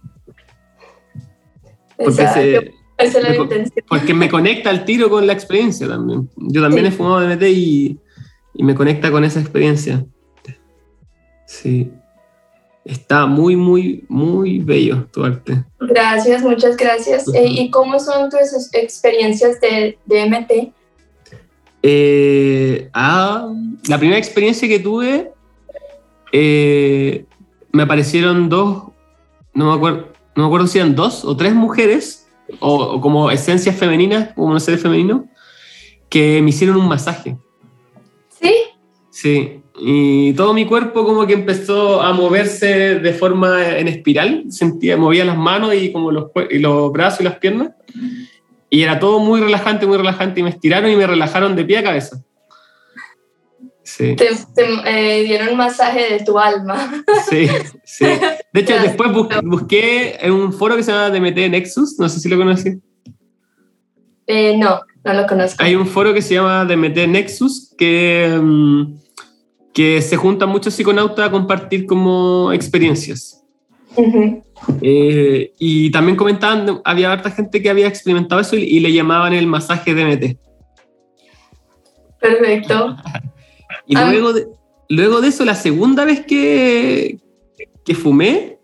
[1.96, 6.30] Porque, se, es la me, porque me conecta el tiro con la experiencia también.
[6.36, 7.98] Yo también he fumado DMT y,
[8.54, 10.04] y me conecta con esa experiencia.
[11.46, 11.90] Sí.
[12.84, 15.64] Está muy, muy, muy bello tu arte.
[15.80, 17.26] Gracias, muchas gracias.
[17.32, 20.72] Eh, ¿Y cómo son tus experiencias de, DMT?
[21.82, 23.50] Eh, ah,
[23.88, 25.32] la primera experiencia que tuve,
[26.32, 27.24] eh,
[27.72, 28.84] me aparecieron dos,
[29.54, 32.28] no me, acuerdo, no me acuerdo si eran dos o tres mujeres,
[32.60, 35.26] o, como esencias femeninas, como no sé femenino,
[36.10, 37.38] que me hicieron un masaje.
[38.28, 38.54] ¿Sí?
[39.10, 44.96] Sí, y todo mi cuerpo como que empezó a moverse de forma en espiral, sentía,
[44.96, 47.70] movía las manos y como los, y los brazos y las piernas,
[48.70, 51.78] y era todo muy relajante, muy relajante, y me estiraron y me relajaron de pie
[51.78, 52.22] a cabeza.
[53.82, 54.16] Sí.
[54.16, 54.28] Te,
[54.86, 57.04] eh, dieron un masaje de tu alma.
[57.28, 57.48] Sí,
[57.84, 58.06] sí.
[58.52, 59.10] De hecho, después
[59.42, 62.80] busqué en un foro que se llama DMT Nexus, no sé si lo conocí.
[64.26, 65.62] Eh, no, no lo conozco.
[65.62, 68.38] Hay un foro que se llama DMT Nexus que...
[68.40, 69.03] Mm,
[69.74, 73.44] que se juntan muchos psiconautas a compartir como experiencias.
[74.80, 79.48] Eh, y también comentaban, había harta gente que había experimentado eso y, le llamaban el
[79.48, 80.38] masaje DMT.
[82.20, 82.96] Perfecto.
[83.86, 84.10] y ah.
[84.10, 84.46] luego, de,
[84.88, 87.18] luego de eso, la segunda vez que,
[87.84, 88.58] que fumé,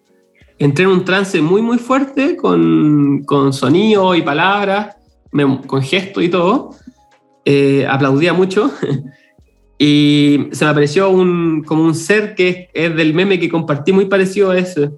[0.59, 4.97] entré en un trance muy, muy fuerte con, con sonido y palabras,
[5.67, 6.71] con gestos y todo.
[7.45, 8.71] Eh, aplaudía mucho.
[9.83, 14.05] Y se me apareció un, como un ser que es del meme que compartí muy
[14.05, 14.91] parecido a ese,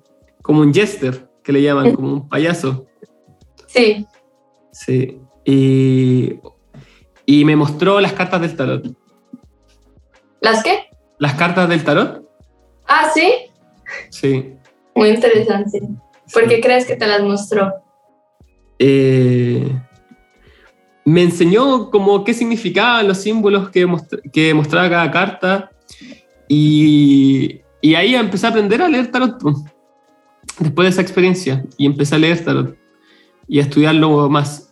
[0.43, 2.85] como un jester, que le llaman, como un payaso.
[3.69, 4.05] Sí.
[4.73, 5.21] Sí.
[5.45, 6.35] Y,
[7.25, 8.85] y me mostró las cartas del tarot.
[10.41, 10.91] ¿Las qué?
[11.19, 12.29] Las cartas del tarot.
[12.89, 13.35] Ah, sí.
[14.11, 14.55] Sí.
[14.97, 15.81] Muy interesante.
[16.35, 17.73] ¿Por qué crees que te las mostró?
[18.81, 19.65] Eh,
[21.05, 23.87] me enseñó como qué significaban los símbolos que,
[24.55, 25.71] mostraba cada carta
[26.49, 29.39] y, y, ahí empecé a aprender a leer tarot
[30.59, 32.77] después de esa experiencia y empecé a leer tarot
[33.49, 34.71] y a estudiarlo más.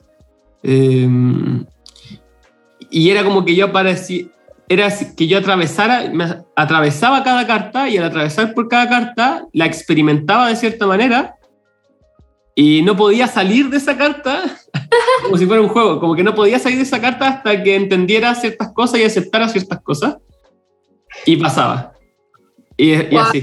[0.63, 1.65] Em,
[2.91, 4.27] y era como que yo aparecía
[4.71, 6.13] era que yo atravesara
[6.55, 11.35] atravesaba cada carta y al atravesar por cada carta la experimentaba de cierta manera
[12.55, 14.43] y no podía salir de esa carta
[15.23, 17.77] como si fuera un juego, como que no podía salir de esa carta hasta que
[17.77, 20.17] entendiera ciertas cosas y aceptara ciertas cosas.
[21.27, 21.93] Y pasaba.
[22.77, 23.43] Y, así,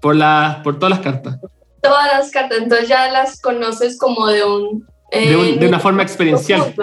[0.00, 1.38] por, la, por todas las cartas.
[1.80, 4.86] Todas las cartas, entonces ya las conoces como de un...
[5.12, 6.74] de, una forma experiencial.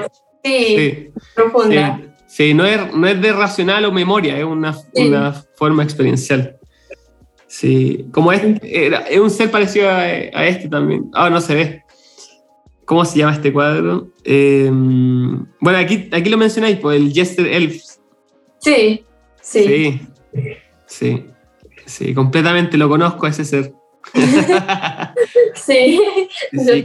[0.43, 2.01] Sí, profunda.
[2.27, 6.57] Sí, no, es, no es de racional o memoria, es una, una forma experiencial.
[7.57, 10.09] Sí, como es, es un ser parecido a,
[10.45, 11.09] este también.
[11.13, 11.83] Ah, no se ve.
[12.83, 14.09] ¿Cómo se llama este cuadro?
[14.25, 17.81] Em, bueno, aquí, aquí lo mencionáis, pues el Jester Elf.
[18.59, 19.05] Sí,
[19.41, 20.01] sí.
[20.85, 21.25] Sí,
[21.85, 23.71] sí, completamente lo conozco a ese ser.
[25.55, 26.01] sí,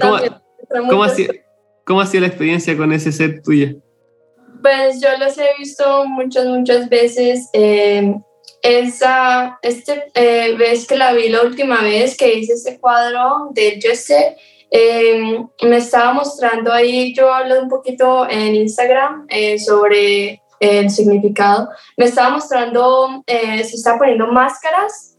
[0.00, 1.34] ¿Cómo, ha sido,
[1.84, 3.70] ¿Cómo ha sido la experiencia con ese ser tuyo?
[4.62, 7.50] Pues yo los he visto muchas, muchas veces.
[7.54, 8.14] Eh,
[8.62, 13.80] esa este, eh, vez que la vi la última vez que hice ese cuadro de
[13.80, 14.36] Jesse,
[14.70, 21.70] eh, me estaba mostrando ahí, yo hablo un poquito en Instagram eh, sobre el significado,
[21.96, 25.16] me estaba mostrando, se estaba poniendo máscaras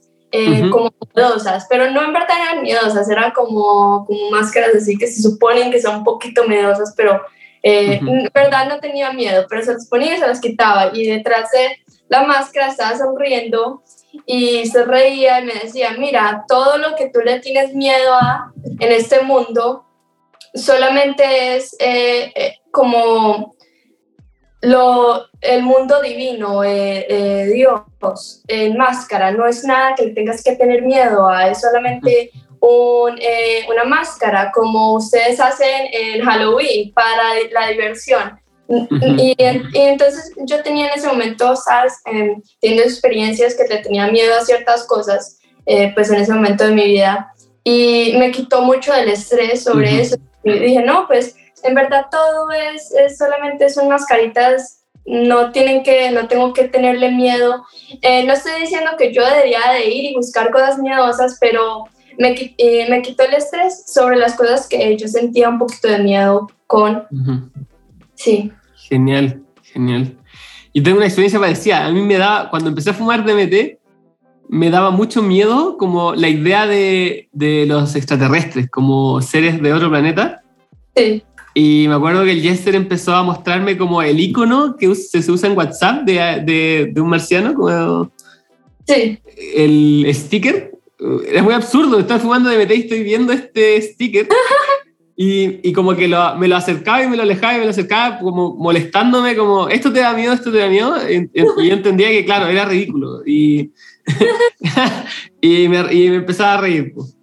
[0.71, 5.21] como miedosas, pero no en verdad eran miedosas, eran como, como máscaras así que se
[5.21, 7.19] suponen que son un poquito miedosas, pero
[7.63, 10.91] en verdad no tenía miedo, pero se las ponía y se las quitaba.
[10.93, 11.80] Y detrás de
[12.11, 13.83] la máscara, estaba sonriendo
[14.25, 18.51] y se reía y me decía, mira, todo lo que tú le tienes miedo a
[18.65, 19.85] en este mundo
[20.53, 23.55] solamente es eh, eh, como
[24.59, 30.81] lo, el mundo divino, eh, Dios, en máscara, no es nada que tengas que tener
[30.81, 33.17] miedo a, es solamente un,
[33.69, 38.40] una máscara como ustedes hacen en Halloween para la diversión.
[39.17, 41.93] Y, entonces yo tenía en ese momento, ¿sabes?
[42.05, 46.65] Eh, teniendo experiencias que le tenía miedo a ciertas cosas, eh, pues en ese momento
[46.65, 47.33] de mi vida.
[47.63, 50.15] Y me quitó mucho del estrés sobre eso.
[50.43, 56.11] Y dije, no, pues en verdad todo es, es, solamente son mascaritas, no tienen que,
[56.11, 57.65] no tengo que tenerle miedo.
[58.01, 61.85] Eh, no estoy diciendo que yo debería de ir y buscar cosas miedosas, pero
[62.17, 65.99] me, eh, me quitó el estrés sobre las cosas que yo sentía un poquito de
[65.99, 67.05] miedo con.
[68.15, 68.51] Sí.
[68.91, 70.17] Genial, genial.
[70.73, 71.85] Y tengo una experiencia parecida.
[71.85, 73.79] A mí me daba, cuando empecé a fumar DMT,
[74.49, 79.89] me daba mucho miedo como la idea de, de los extraterrestres, como seres de otro
[79.89, 80.43] planeta.
[80.93, 81.23] Sí.
[81.53, 85.49] Y me acuerdo que el Jester empezó a mostrarme como el icono que se usa
[85.49, 88.11] en WhatsApp de, de, de un marciano, como
[88.85, 89.19] sí.
[89.55, 90.71] el sticker.
[91.31, 94.27] Es muy absurdo, estoy fumando DMT y estoy viendo este sticker.
[95.23, 97.69] Y, y, como que lo, me lo acercaba y me lo alejaba y me lo
[97.69, 100.95] acercaba como molestándome como, esto te da miedo, esto te da miedo.
[101.07, 103.21] Y, yo entendía que, claro, era ridículo.
[103.23, 103.71] Y,
[105.41, 106.91] y, me, y, me, empezaba a reír.
[106.95, 107.15] Pues.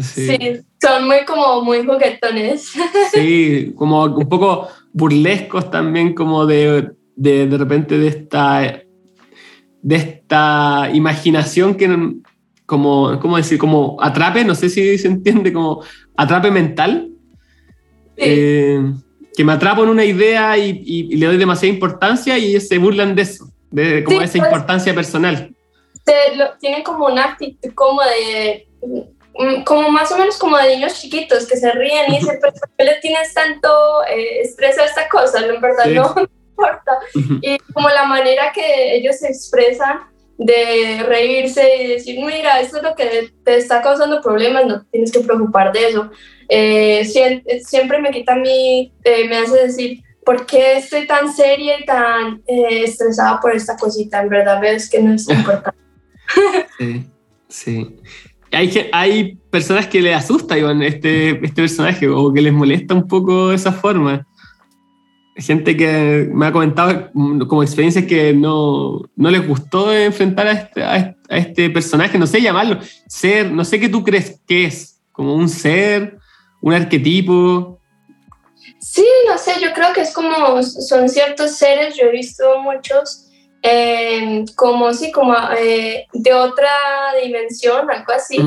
[0.00, 0.36] Sí.
[0.78, 2.74] son muy como muy juguetones.
[3.10, 8.82] sí, como un poco burlescos también, como de, de, de repente de esta,
[9.80, 11.88] de esta imaginación que
[12.66, 13.58] como, ¿cómo decir?
[13.58, 15.82] Como atrape, no sé si se entiende, como
[16.16, 17.10] atrape mental.
[18.16, 18.80] Eh,
[19.36, 23.22] que me atrapo en una idea y, le doy demasiada importancia y se burlan de
[23.22, 25.54] eso, de como esa pues, importancia personal.
[26.58, 31.46] tienen como una actitud como de, mm, como más o menos como de niños chiquitos
[31.46, 33.68] que se ríen y dicen, pero ¿por qué le tienes tanto
[34.08, 35.44] eh, estrés a esta cosa?
[35.46, 36.14] en verdad no
[36.50, 36.98] importa.
[37.42, 42.82] Y como la manera que ellos se expresan de reírse y decir, mira, esto es
[42.82, 46.10] lo que te está causando problemas, no tienes que preocupar de eso.
[46.48, 47.04] Eh,
[47.64, 51.84] siempre me quita a mí, eh, me hace decir, ¿por qué estoy tan seria y
[51.84, 54.22] tan eh, estresada por esta cosita?
[54.22, 55.80] En verdad, ves que no es importante.
[56.78, 57.06] sí,
[57.48, 57.96] sí.
[58.52, 63.06] Hay, hay personas que le asusta Iván, este, este personaje o que les molesta un
[63.06, 64.26] poco esa forma
[65.36, 70.82] gente que me ha comentado como experiencias que no, no les gustó enfrentar a este,
[70.82, 75.34] a este, personaje, no sé llamarlo, ser, no sé qué tú crees que es, como
[75.34, 76.18] un ser,
[76.62, 77.78] un arquetipo.
[78.80, 83.28] Sí, no sé, yo creo que es como, son ciertos seres, yo he visto muchos,
[83.62, 86.70] eh, como sí, como eh, de otra
[87.22, 88.38] dimensión, algo así,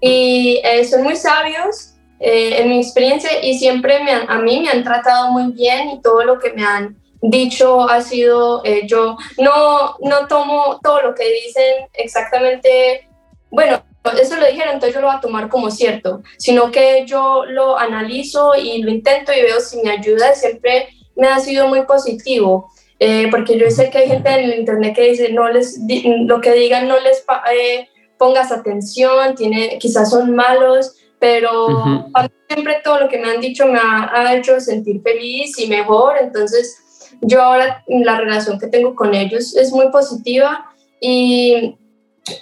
[0.00, 4.70] y eh, son muy sabios eh, en mi experiencia y siempre me a mí me
[4.70, 9.16] han tratado muy bien y todo lo que me han dicho ha sido, eh, yo
[9.38, 13.08] no, no tomo todo lo que dicen exactamente,
[13.50, 13.82] bueno,
[14.20, 17.78] eso lo dijeron, entonces yo lo voy a tomar como cierto, sino que yo lo
[17.78, 22.70] analizo y lo intento y veo si me ayuda, siempre me ha sido muy positivo.
[23.00, 25.78] Eh, porque yo sé que hay gente en el internet que dice no les
[26.26, 27.24] lo que digan no les
[28.18, 32.10] pongas atención, tiene, quizás son malos, pero
[32.48, 37.10] siempre todo lo que me han dicho me ha, hecho sentir feliz y mejor, entonces
[37.20, 40.66] yo ahora la relación que tengo con ellos es muy positiva
[41.00, 41.76] y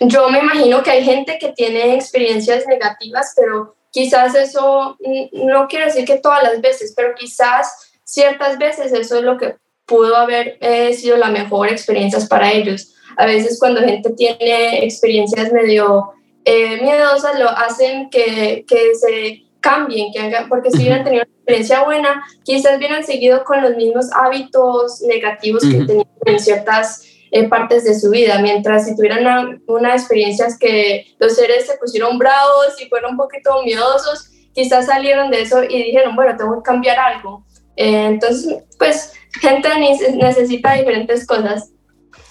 [0.00, 4.96] yo me imagino que hay gente que tiene experiencias negativas, pero quizás eso,
[5.32, 9.56] no quiero decir que todas las veces, pero quizás ciertas veces eso es lo que
[9.86, 12.92] pudo haber eh, sido la mejor experiencia para ellos.
[13.16, 16.12] a veces cuando gente tiene experiencias medio
[16.46, 21.32] eh, miedosas, lo hacen que, que se cambien, que hagan, porque si hubieran tenido una
[21.34, 27.48] experiencia buena, quizás hubieran seguido con los mismos hábitos negativos que tenían en ciertas eh,
[27.48, 32.16] partes de su vida, mientras si tuvieran una, una experiencia que los seres se pusieron
[32.16, 36.62] bravos y fueron un poquito miedosos, quizás salieron de eso y dijeron, bueno, tengo que
[36.62, 37.44] cambiar algo.
[37.74, 39.68] Eh, entonces, pues, gente
[40.14, 41.72] necesita diferentes cosas.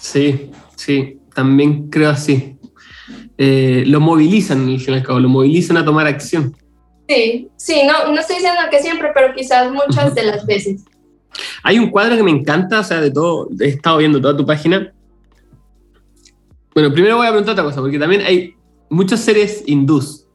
[0.00, 2.55] Sí, sí, también creo así.
[3.38, 6.56] Eh, lo movilizan, al fin y al cabo, lo movilizan a tomar acción.
[7.08, 10.84] Sí, sí, no, no estoy diciendo que siempre, pero quizás muchas de las veces.
[11.62, 14.44] Hay un cuadro que me encanta, o sea, de todo, he estado viendo toda tu
[14.44, 14.92] página.
[16.74, 18.54] Bueno, primero voy a preguntar otra cosa, porque también hay
[18.90, 20.26] muchos seres hindús.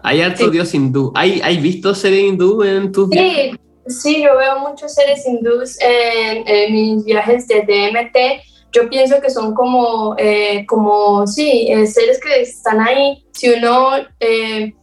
[0.00, 1.12] Hay alto dios hindú.
[1.14, 3.52] ¿Hay, ¿Hay visto seres hindú en tus Sí,
[3.86, 8.55] sí, yo veo muchos seres hindús en, mis viajes de DMT.
[8.72, 13.24] Yo pienso que son como, eh, como sí, eh, seres que están ahí.
[13.32, 13.90] Si uno
[14.20, 14.74] eh,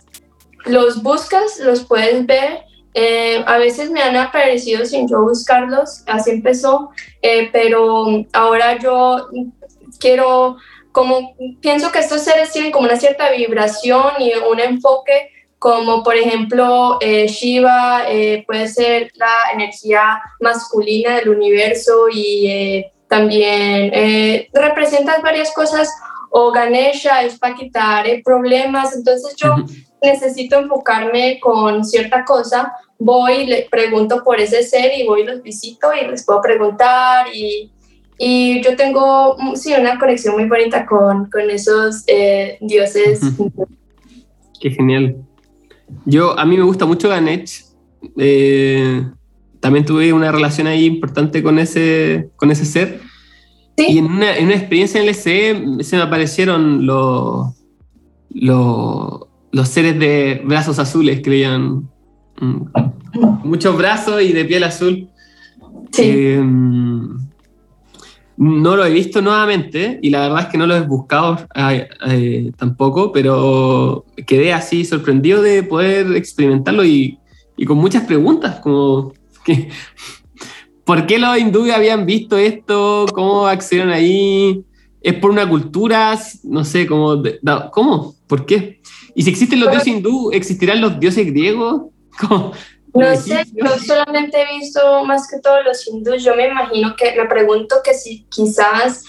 [0.66, 2.62] los buscas, los puedes ver.
[2.96, 6.92] Eh, a veces me han aparecido sin yo buscarlos, así empezó,
[7.24, 9.30] eh, pero ahora yo
[10.00, 10.58] quiero,
[10.92, 16.16] como pienso que estos seres tienen como una cierta vibración y un enfoque, como por
[16.16, 18.04] ejemplo Shiva
[18.46, 23.91] puede ser la energía masculina del universo y también
[24.53, 25.89] representa varias cosas,
[26.36, 29.55] o Ganesha es para quitar problemas, entonces yo
[30.01, 35.89] necesito enfocarme con cierta cosa, voy, le pregunto por ese ser y voy, los visito
[35.93, 37.72] y les puedo preguntar y,
[38.18, 43.22] y yo tengo, mm, sí, una conexión muy bonita con, con esos eh, dioses.
[44.59, 45.18] Qué genial.
[46.05, 47.66] Yo, a mí me gusta mucho Ganesh.
[48.18, 49.03] Eh,
[49.64, 52.99] también tuve una relación ahí importante con ese, con ese ser.
[53.78, 57.55] Y en una, en una experiencia en el SE se me aparecieron los,
[58.30, 59.22] los,
[59.53, 62.66] los seres de brazos azules que mm,
[63.45, 65.07] muchos brazos y de piel azul.
[65.97, 67.18] Em,
[68.36, 71.39] no lo he visto nuevamente y la verdad es que no lo he buscado
[72.09, 77.18] eh, tampoco, pero quedé así sorprendido de poder experimentarlo y,
[77.55, 79.14] y con muchas preguntas, como
[79.44, 79.70] que,
[80.84, 83.06] ¿por qué los hindúes habían visto esto?
[83.14, 84.64] ¿Cómo accedieron ahí?
[85.02, 86.18] ¿Es por una cultura?
[86.44, 87.22] No sé, ¿cómo?
[87.72, 88.16] ¿Cómo?
[88.28, 88.82] ¿Por qué?
[89.16, 91.84] ¿Y si existen los dioses hindú, existirán los dioses griegos?
[92.94, 96.24] No sé, yo solamente he visto más que todos los hindús.
[96.24, 99.04] Yo me imagino que, me pregunto que si quizás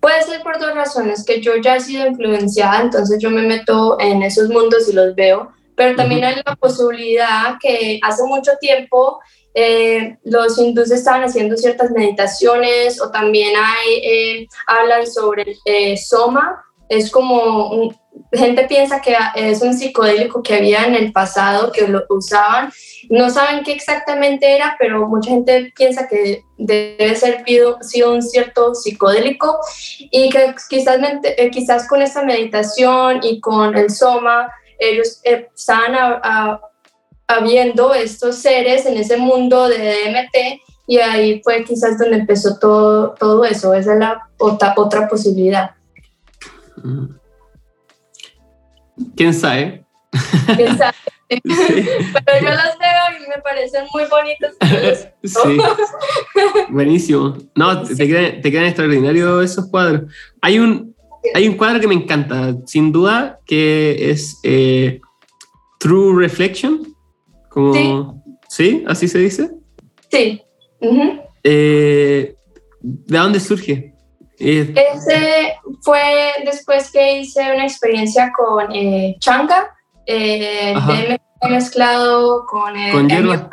[0.00, 3.98] puede ser por dos razones, que yo ya he sido influenciada, entonces yo me meto
[4.00, 9.18] en esos mundos y los veo, pero también hay la posibilidad que hace mucho tiempo
[9.58, 16.62] eh, los hindús estaban haciendo ciertas meditaciones o también hay, eh, hablan sobre eh, soma,
[16.90, 17.96] es como un,
[18.32, 22.70] gente piensa que es un psicodélico que había en el pasado, que lo usaban.
[23.08, 27.44] No saben qué exactamente era, pero mucha gente piensa que debe ser
[27.80, 29.58] sido un cierto psicodélico
[30.10, 36.20] y que quizás, eh, quizás con esta meditación y con el soma, ellos eh, estaban
[37.28, 43.14] habiendo estos seres en ese mundo de DMT y ahí fue quizás donde empezó todo,
[43.18, 43.74] todo eso.
[43.74, 45.72] Esa es la otra, otra posibilidad.
[46.82, 47.06] Mm.
[49.16, 49.84] ¿Quién sabe?
[50.56, 50.96] ¿Quién sabe?
[51.28, 54.52] Pero yo los veo y me parecen muy bonitos.
[55.24, 55.58] sí.
[56.68, 57.36] Buenísimo.
[57.54, 60.02] No, te, quedan, te, quedan, extraordinarios esos cuadros.
[60.40, 60.94] Hay un,
[61.34, 65.00] hay un cuadro que me encanta, sin duda, que es eh,
[65.80, 66.95] True Reflection.
[67.56, 68.84] Como, sí.
[68.86, 69.50] ¿Así se dice?
[70.10, 70.42] Sí.
[71.42, 72.36] Eh,
[72.82, 73.94] ¿De dónde surge?
[74.38, 80.74] Ese fue después que hice una experiencia con eh, changa, eh,
[81.48, 82.92] mezclado con el...
[82.92, 83.48] ¿Con hierba?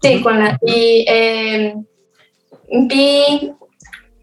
[0.00, 0.58] Sí, con la...
[0.64, 1.84] Y em,
[2.88, 3.52] vi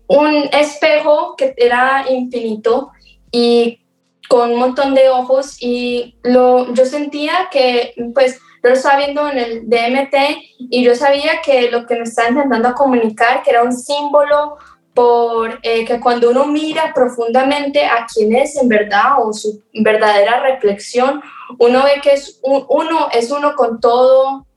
[0.07, 2.89] un espejo que era infinito
[3.31, 3.85] y
[4.27, 9.29] con un montón de ojos y lo, yo sentía que pues yo lo estaba viendo
[9.29, 10.15] en el DMT
[10.57, 14.57] y yo sabía que lo que me estaba intentando comunicar, que era un símbolo
[14.95, 20.39] por eh, que cuando uno mira profundamente a quién es en verdad o su verdadera
[20.39, 21.21] reflexión,
[21.59, 24.47] uno ve que es uno es uno con todo,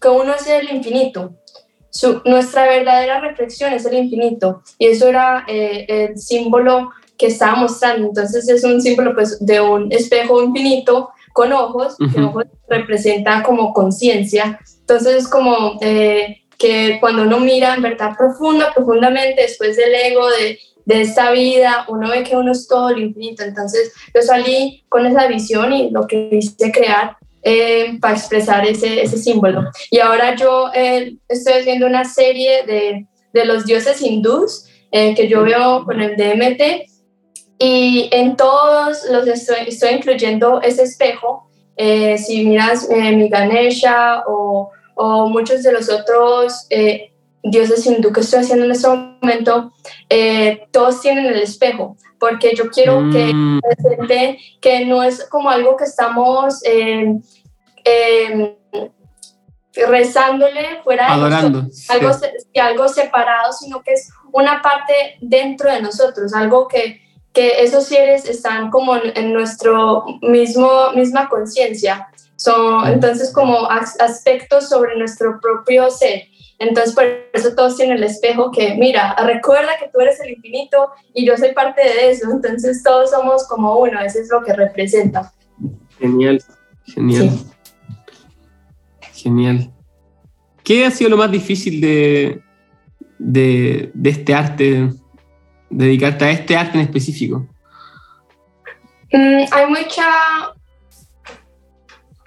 [0.00, 1.34] que uno es el infinito.
[1.90, 7.56] Su, nuestra verdadera reflexión es el infinito y eso era eh, el símbolo que estaba
[7.56, 8.06] mostrando.
[8.06, 13.72] Entonces es un símbolo pues, de un espejo infinito con ojos, que ojos representa como
[13.72, 14.58] conciencia.
[14.80, 15.78] Entonces es como...
[15.80, 21.30] Eh, que cuando uno mira en verdad profunda, profundamente, después del ego, de, de esta
[21.30, 23.44] vida, uno ve que uno es todo lo infinito.
[23.44, 29.00] Entonces yo salí con esa visión y lo que hice crear eh, para expresar ese,
[29.00, 29.70] ese, símbolo.
[29.92, 35.28] Y ahora yo eh, estoy haciendo una serie de, de los dioses hindús eh, que
[35.28, 36.88] yo veo con el DMT
[37.58, 41.48] y en todos los estoy, estoy incluyendo ese espejo.
[41.76, 46.66] si miras mi Ganesha o, o, muchos de los otros
[47.42, 49.72] dioses hindú que estoy haciendo en este momento,
[50.72, 53.60] todos tienen el espejo, porque yo quiero que mm.
[54.60, 57.18] que no es como algo que estamos eh,
[57.84, 58.56] eh,
[59.86, 61.12] rezándole fuera de
[61.88, 62.10] algo,
[62.60, 67.00] algo separado, sino que es una parte dentro de nosotros, algo que,
[67.32, 72.08] que esos seres están como en, nuestro mismo misma conciencia.
[72.36, 76.22] Son entonces como aspectos sobre nuestro propio ser.
[76.60, 80.90] Entonces, por eso todos tienen el espejo que, mira, recuerda que tú eres el infinito
[81.14, 82.30] y yo soy parte de eso.
[82.30, 85.32] Entonces, todos somos como uno, eso es lo que representa.
[85.98, 86.42] Genial,
[86.84, 87.30] genial.
[89.12, 89.72] Genial.
[90.64, 92.42] ¿Qué ha sido lo más difícil de,
[93.18, 94.90] de, este arte,
[95.70, 97.46] dedicarte a este arte en específico?
[99.12, 100.54] Mm, hay mucha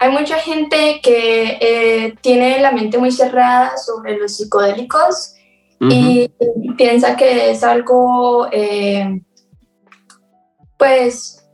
[0.02, 5.34] hay mucha gente que eh, tiene la mente muy cerrada sobre los psicodélicos
[5.78, 6.28] y
[6.76, 9.20] piensa que es algo, eh,
[10.76, 11.44] pues,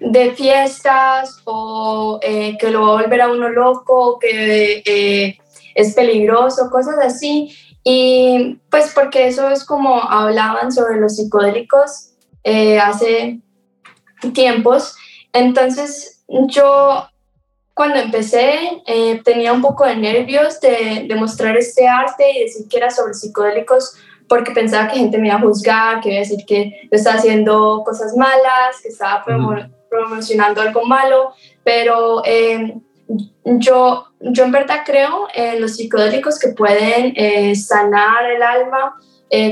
[0.00, 5.38] de fiestas o eh, que lo va a volver a uno loco, que
[5.74, 7.54] es peligroso, cosas así.
[7.90, 12.10] Y pues porque eso es como hablaban sobre los psicodélicos
[12.44, 13.40] hace
[14.34, 14.94] tiempos.
[15.32, 17.08] Entonces yo
[17.72, 22.68] cuando empecé eh, tenía un poco de nervios de, de, mostrar este arte y decir
[22.68, 23.94] que era sobre psicodélicos
[24.28, 27.16] porque pensaba que gente me iba a juzgar, que iba a decir que yo estaba
[27.16, 29.24] haciendo cosas malas, que estaba
[29.88, 31.32] promocionando algo malo,
[31.64, 32.76] pero eh,
[33.44, 38.94] yo, yo en verdad creo en los psicodélicos que pueden eh, sanar el alma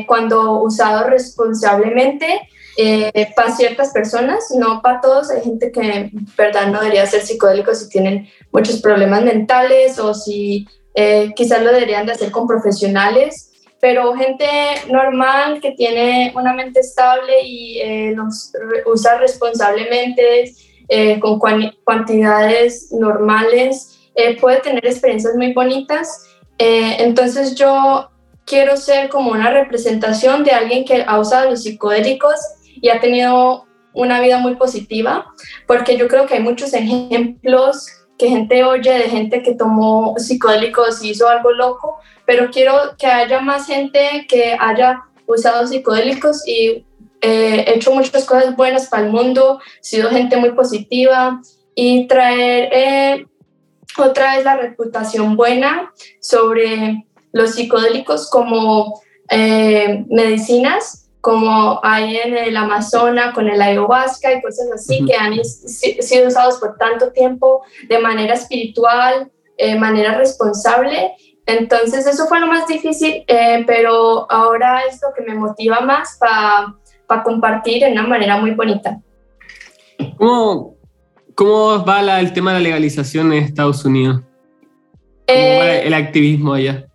[0.06, 2.48] cuando usados responsablemente
[2.78, 5.30] eh, para ciertas personas, no para todos.
[5.30, 10.66] Hay gente que, verdad, no debería ser psicodélico si tienen muchos problemas mentales o si
[10.94, 13.52] eh, quizás lo deberían de hacer con profesionales.
[13.80, 14.46] Pero gente
[14.90, 18.52] normal que tiene una mente estable y eh, los
[18.86, 20.52] usa responsablemente,
[21.20, 21.40] con
[21.86, 24.10] cantidades normales,
[24.40, 26.24] puede tener experiencias muy bonitas.
[26.58, 28.10] entonces yo
[28.46, 32.36] quiero ser como una representación de alguien que ha usado los psicodélicos
[32.80, 35.26] y ha tenido una vida muy positiva,
[35.66, 37.86] porque yo creo que hay muchos ejemplos
[38.18, 43.06] que gente oye de gente que tomó psicodélicos y hizo algo loco, pero quiero que
[43.06, 46.85] haya más gente que haya usado psicodélicos y
[47.26, 51.40] eh, hecho muchas cosas buenas para el mundo, sido gente muy positiva
[51.74, 53.26] y traer eh,
[53.98, 59.00] otra vez la reputación buena sobre los psicodélicos como
[59.30, 65.44] eh, medicinas como hay en el Amazonas con el ayahuasca y cosas así, que han
[65.44, 71.16] sido usados por tanto tiempo de manera espiritual, de eh, manera responsable.
[71.44, 76.16] Entonces eso fue lo más difícil, eh, pero ahora es lo que me motiva más
[76.20, 76.76] para
[77.22, 79.00] compartir de una manera muy bonita.
[80.16, 80.76] ¿Cómo,
[81.34, 84.22] cómo va el tema de la legalización en Estados Unidos?
[85.26, 86.86] ¿Cómo va eh, el activismo allá?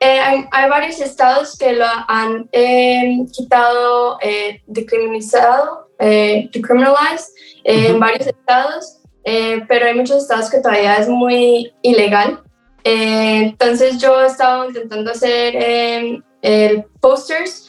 [0.00, 0.20] Eh,
[0.52, 7.32] hay, varios estados que lo han eh, quitado, eh, decriminalizado, eh, decriminalized,
[7.64, 12.40] en varios estados, pero hay muchos estados que todavía es muy ilegal.
[12.84, 17.67] entonces yo he estado intentando hacer em, posters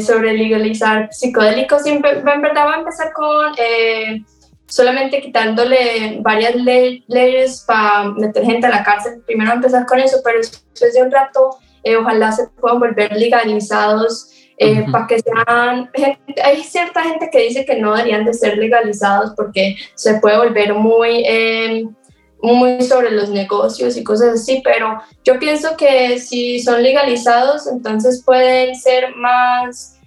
[0.00, 3.54] sobre legalizar psicodélicos y en, verdad va a empezar con
[4.66, 9.22] solamente quitándole varias leyes para meter gente a la cárcel.
[9.26, 14.30] Primero empezar con eso, pero después de un rato eh, ojalá se puedan volver legalizados
[14.56, 15.90] eh, para que sean...
[16.42, 20.74] hay cierta gente que dice que no deberían de ser legalizados porque se puede volver
[20.74, 21.24] muy...
[22.48, 27.66] Eh, muy sobre los negocios y cosas así, pero yo pienso que si son legalizados,
[27.66, 29.98] entonces pueden ser más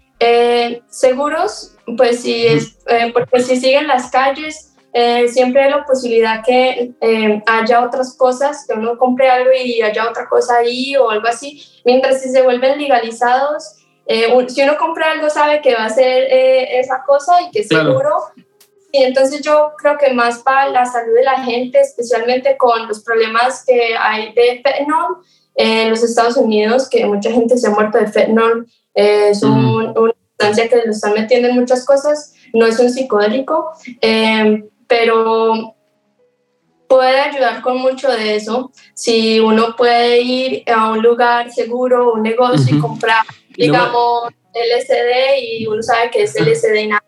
[0.90, 6.44] seguros pues sí, es, eh, porque si siguen las calles, eh, siempre hay la posibilidad
[6.44, 11.10] que eh, haya otras cosas, que uno compre algo y haya otra cosa ahí o
[11.10, 13.76] algo así, mientras si se vuelven legalizados,
[14.48, 18.16] si uno compra algo sabe que va a ser esa cosa y que es seguro.
[18.98, 23.04] Y entonces yo creo que más para la salud de la gente, especialmente con los
[23.04, 25.18] problemas que hay de fentanyl
[25.56, 29.94] en los Estados Unidos, que mucha gente se ha muerto de fentanyl, es un
[30.38, 33.72] sustancia que lo están metiendo en muchas cosas, no es un psicodélico,
[34.02, 35.76] eh, pero
[36.88, 38.72] puede ayudar con mucho de eso.
[38.94, 43.26] Si uno puede ir a un lugar seguro, un negocio y comprar,
[43.56, 47.07] digamos, LSD y uno sabe que es LSD y nada.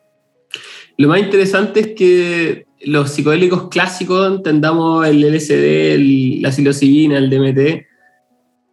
[1.00, 7.86] Lo más interesante es que los psicodélicos clásicos, entendamos el LSD, la psilocibina, el DMT,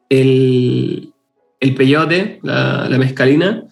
[0.09, 1.12] el,
[1.61, 3.62] el peyote, la, la mescalina,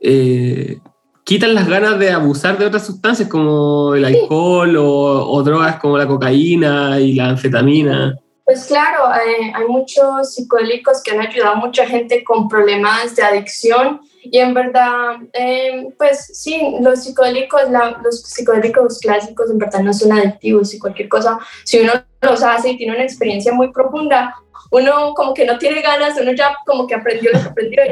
[0.00, 0.78] eh,
[1.24, 6.06] quitan las ganas de abusar de otras sustancias como el alcohol o, drogas como la
[6.06, 8.16] cocaína y la anfetamina.
[8.44, 13.24] Pues claro, eh, hay muchos psicodélicos que han ayudado a mucha gente con problemas de
[13.24, 14.00] adicción
[14.32, 17.62] y en verdad, eh, pues sí, los psicodélicos,
[18.02, 22.70] los psicodélicos clásicos en verdad no son adictivos y cualquier cosa, si uno los hace
[22.70, 24.34] y tiene una experiencia muy profunda,
[24.70, 27.82] uno como que no tiene ganas, uno ya como que aprendió lo que aprendió.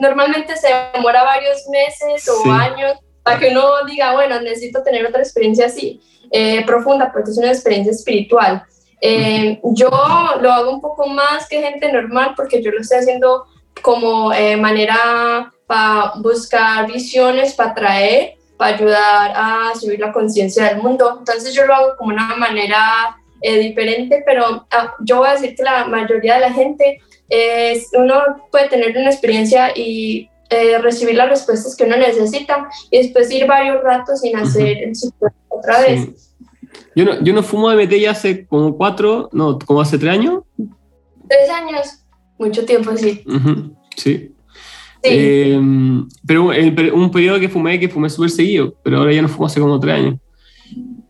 [0.00, 5.20] Normalmente se demora varios meses o años para que uno diga, bueno, necesito tener otra
[5.20, 8.62] experiencia así, eh, profunda, porque es una experiencia espiritual.
[9.00, 9.90] Eh, yo
[10.40, 13.46] lo hago un poco más que gente normal porque yo lo estoy haciendo
[13.82, 20.82] como eh, manera para buscar visiones, para traer, para ayudar a subir la conciencia del
[20.82, 21.16] mundo.
[21.18, 25.54] Entonces yo lo hago como una manera eh, diferente, pero ah, yo voy a decir
[25.56, 28.20] que la mayoría de la gente, es, uno
[28.50, 33.46] puede tener una experiencia y eh, recibir las respuestas que uno necesita y después ir
[33.46, 34.92] varios ratos sin hacer el
[35.48, 36.34] otra vez.
[36.94, 40.42] Yo no, yo no fumo DMT ya hace como cuatro, no, como hace tres años.
[41.26, 42.01] Tres años,
[42.46, 43.24] mucho tiempo, sí.
[43.96, 44.34] Sí.
[45.02, 49.46] Em, pero un periodo que fumé, que fumé súper seguido, pero ahora ya no fumo
[49.46, 50.20] hace como tres años.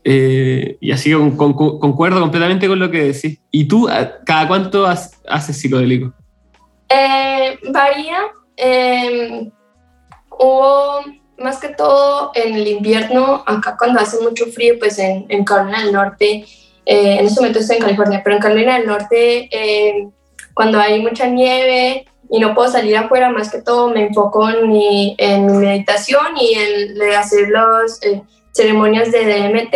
[0.05, 3.41] Eh, y así concuerdo completamente con lo que decís.
[3.51, 3.89] ¿Y tú,
[4.25, 6.13] cada cuánto haces psicodélico?
[6.89, 8.19] Eh, varía.
[8.57, 9.51] Em,
[10.31, 11.01] hubo
[11.39, 15.83] más que todo en el invierno, acá cuando hace mucho frío, pues en, en Carolina
[15.83, 16.45] del Norte,
[16.87, 20.11] eh, en este momento estoy en California, pero en Carolina del Norte, em,
[20.55, 24.69] cuando hay mucha nieve y no puedo salir afuera, más que todo me enfoco en
[24.69, 28.01] mi, en mi meditación y en hacer los
[28.53, 29.75] ceremonias de DMT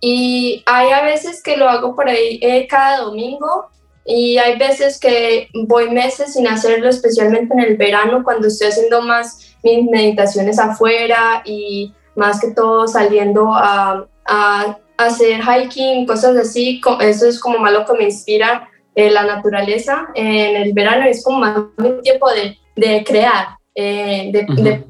[0.00, 3.70] y hay a veces que lo hago por ahí eh, cada domingo
[4.04, 9.02] y hay veces que voy meses sin hacerlo, especialmente en el verano cuando estoy haciendo
[9.02, 16.80] más mis meditaciones afuera y más que todo saliendo a, a hacer hiking, cosas así.
[17.00, 21.04] Eso es como malo que me inspira eh, la naturaleza en el verano.
[21.04, 24.84] Es como más un tiempo de, de crear, eh, de, de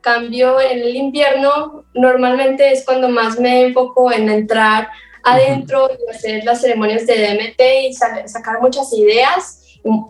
[0.00, 4.88] Cambio en el invierno, normalmente es cuando más me enfoco en entrar
[5.24, 7.60] adentro y hacer las ceremonias de DMT
[7.90, 9.62] y sacar muchas ideas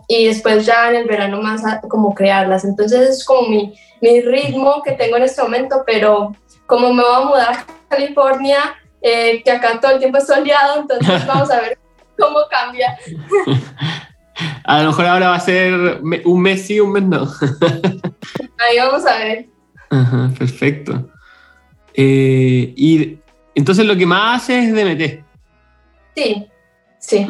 [0.07, 2.63] y después ya en el verano más como crearlas.
[2.63, 6.35] Entonces es como mi, mi, ritmo que tengo en este momento, pero
[6.67, 8.59] como me voy a mudar a California,
[9.01, 11.79] eh, que acá todo el tiempo es soleado, entonces vamos a ver
[12.17, 12.97] cómo cambia.
[14.63, 17.21] A lo mejor ahora va a ser un mes sí, un mes no.
[18.59, 19.47] Ahí vamos a ver.
[19.89, 21.09] Ajá, perfecto.
[21.93, 23.17] Eh, y
[23.55, 25.23] entonces lo que más hace es DMT.
[26.15, 26.47] Sí,
[26.99, 27.27] sí.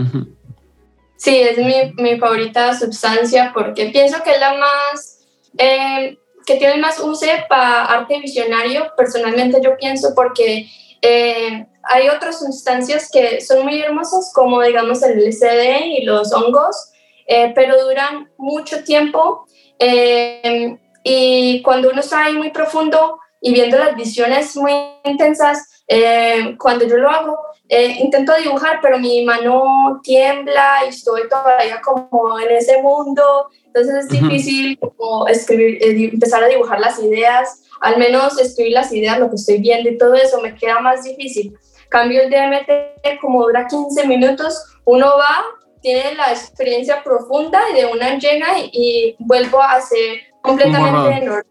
[1.15, 5.25] Sí, es mi, mi, favorita sustancia porque pienso que es la más,
[5.57, 8.91] eh, que tiene más uso para arte visionario.
[8.97, 10.69] Personalmente yo pienso porque
[11.01, 16.91] eh, hay otras sustancias que son muy hermosas como digamos el LCD y los hongos,
[17.25, 19.45] eh, pero duran mucho tiempo
[19.79, 24.73] eh, y cuando uno está ahí muy profundo y viendo las visiones muy
[25.03, 27.37] intensas, eh, cuando yo lo hago,
[27.69, 34.07] intento dibujar, pero mi mano tiembla y estoy todavía como en ese mundo, entonces es
[34.09, 35.77] difícil como escribir,
[36.13, 39.97] empezar a dibujar las ideas, al menos escribir las ideas, lo que estoy viendo y
[39.97, 41.57] todo eso me queda más difícil.
[41.89, 45.45] Cambio el DMT, como dura 15 minutos, uno va,
[45.81, 51.43] tiene la experiencia profunda y de una llega y, vuelvo a ser completamente normal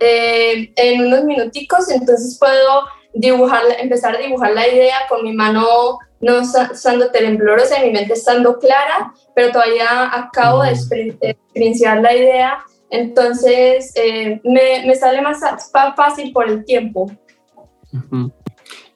[0.00, 5.98] eh, en unos minuticos, entonces puedo dibujar, empezar a dibujar la idea con mi mano
[6.20, 12.64] no estando temblorosa y mi mente estando clara, pero todavía acabo de experienciar la idea,
[12.90, 15.40] entonces eh, me, me, sale más
[15.96, 17.10] fácil por el tiempo.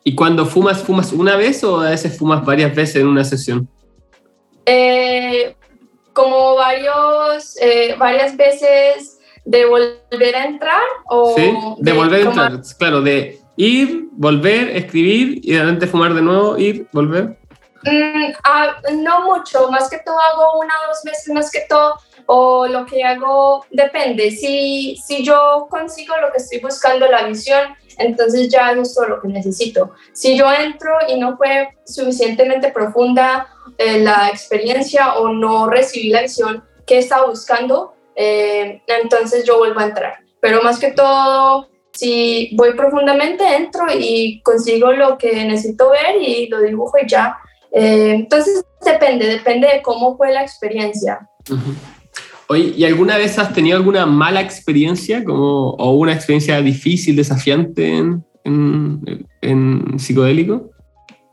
[0.08, 3.68] ¿Y cuando fumas, fumas una vez o a veces fumas varias veces en una sesión?
[4.64, 5.54] Eh,
[6.14, 10.80] como varios, eh, varias veces de volver a entrar
[11.10, 11.34] o...
[11.36, 16.22] Sí, de, volver a entrar, claro, de ir, volver, escribir y de repente fumar de
[16.22, 17.36] nuevo, ir, volver.
[17.84, 21.96] Mm, ah, no mucho, más que todo hago una o dos veces, más que todo
[22.24, 24.30] o lo que hago depende.
[24.30, 29.20] Si, si yo consigo lo que estoy buscando, la visión, entonces ya es todo lo
[29.20, 29.92] que necesito.
[30.12, 36.22] Si yo entro y no fue suficientemente profunda eh, la experiencia o no recibí la
[36.22, 40.18] visión que estaba buscando, eh, entonces yo vuelvo a entrar.
[40.40, 46.48] Pero más que todo, si voy profundamente, entro y consigo lo que necesito ver y
[46.48, 47.36] lo dibujo y ya.
[47.72, 51.28] Eh, entonces depende, depende de cómo fue la experiencia.
[52.56, 58.24] ¿Y alguna vez has tenido alguna mala experiencia como, o una experiencia difícil, desafiante en,
[59.42, 60.70] en, psicodélico?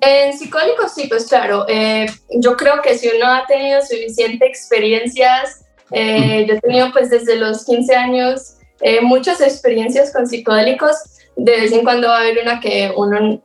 [0.02, 1.66] En psicodélico sí, pues claro.
[1.70, 2.06] Eh,
[2.42, 7.38] yo creo que si uno ha tenido suficientes experiencias, eh, yo he tenido pues desde
[7.38, 10.96] los 15 años eh, muchas experiencias con psicodélicos.
[11.38, 13.42] De vez en cuando va a haber una que uno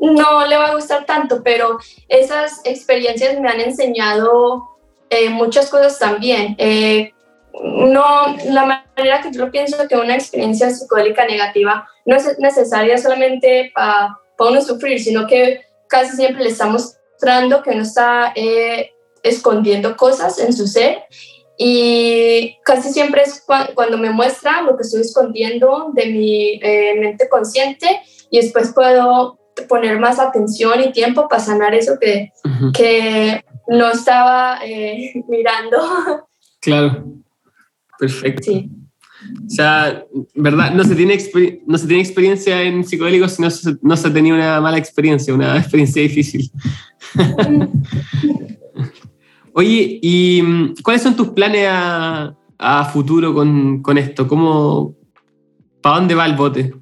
[0.00, 4.75] no le va a gustar tanto, pero esas experiencias me han enseñado
[5.10, 6.54] eh, muchas cosas también.
[6.58, 7.12] Eh,
[7.62, 13.72] no, la manera que yo pienso que una experiencia psicodélica negativa no es necesaria solamente
[13.74, 18.92] para uno sufrir, sino que casi siempre le está mostrando que uno está eh,
[19.22, 21.04] escondiendo cosas en su ser
[21.56, 23.42] y casi siempre es
[23.74, 26.60] cuando me muestra lo que estoy escondiendo de mi
[27.00, 29.38] mente consciente y después puedo
[29.68, 32.30] poner más atención y tiempo para sanar eso que,
[32.74, 36.28] que no estaba eh, mirando.
[36.60, 37.04] Claro,
[37.98, 38.42] perfecto.
[38.44, 38.70] Sí.
[39.46, 40.04] O sea,
[40.34, 40.72] ¿verdad?
[40.72, 41.18] No se tiene,
[41.66, 44.78] no se tiene experiencia en psicodélicos si no se, no se ha tenido una mala
[44.78, 46.50] experiencia, una experiencia difícil.
[49.52, 54.28] Oye, ¿y mm, cuáles son tus planes a, a futuro con, con, esto?
[54.28, 54.94] ¿Cómo,
[55.80, 56.74] ¿Para dónde va el bote?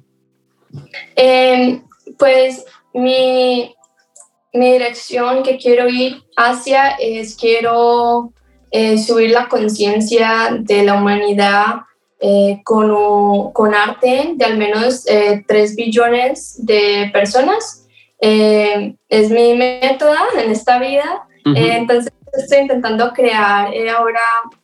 [1.15, 1.81] Eh,
[2.19, 3.73] pues mi,
[4.55, 8.33] mi dirección que quiero ir hacia es quiero
[8.71, 11.75] eh, subir la conciencia de la humanidad
[12.19, 17.85] eh, con, con, arte de al menos eh, 3 billones de personas.
[18.19, 21.27] Eh, es mi método en esta vida.
[21.45, 24.19] entonces estoy intentando crear ahora,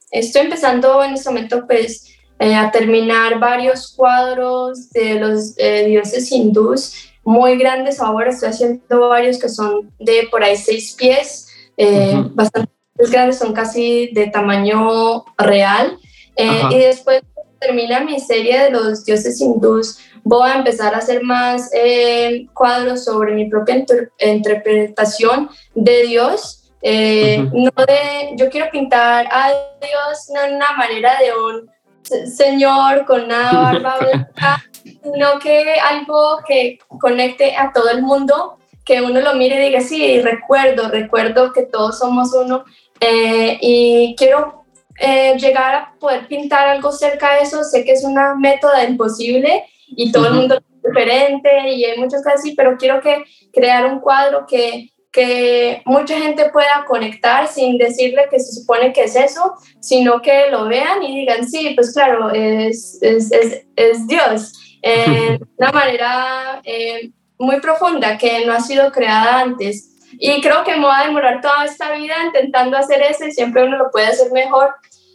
[0.09, 2.07] estoy empezando en este momento pues
[2.39, 9.49] a terminar varios cuadros de los dioses hindús muy grandes ahora, estoy haciendo varios que
[9.49, 11.47] son de por ahí seis pies,
[11.77, 12.71] eh, bastante
[13.11, 15.97] grandes, son casi de tamaño real.
[16.35, 17.21] Eh, y después
[17.59, 23.03] termina mi serie de los dioses hindús, voy a empezar a hacer más eh, cuadros
[23.03, 23.85] sobre mi propia
[24.19, 26.71] interpretación de Dios.
[26.81, 29.49] no de, yo quiero pintar a
[29.79, 31.69] Dios no en una manera de un
[32.03, 39.01] señor con una barba blanca, sino que algo que conecte a todo el mundo, que
[39.01, 42.63] uno lo mire y diga, sí, recuerdo, recuerdo que todos somos uno
[42.99, 44.65] eh, y quiero
[44.99, 49.65] eh, llegar a poder pintar algo cerca de eso, sé que es una métoda imposible
[49.87, 53.85] y todo el mundo es diferente y hay muchas cosas así, pero quiero que crear
[53.85, 59.15] un cuadro que que mucha gente pueda conectar sin decirle que se supone que es
[59.15, 64.53] eso, sino que lo vean y digan, sí, pues claro, es, es, es, es Dios.
[64.81, 69.87] Eh, una manera eh, muy profunda que no ha sido creada antes.
[70.19, 73.63] Y creo que me va a demorar toda esta vida intentando hacer eso y siempre
[73.63, 74.69] uno lo puede hacer mejor.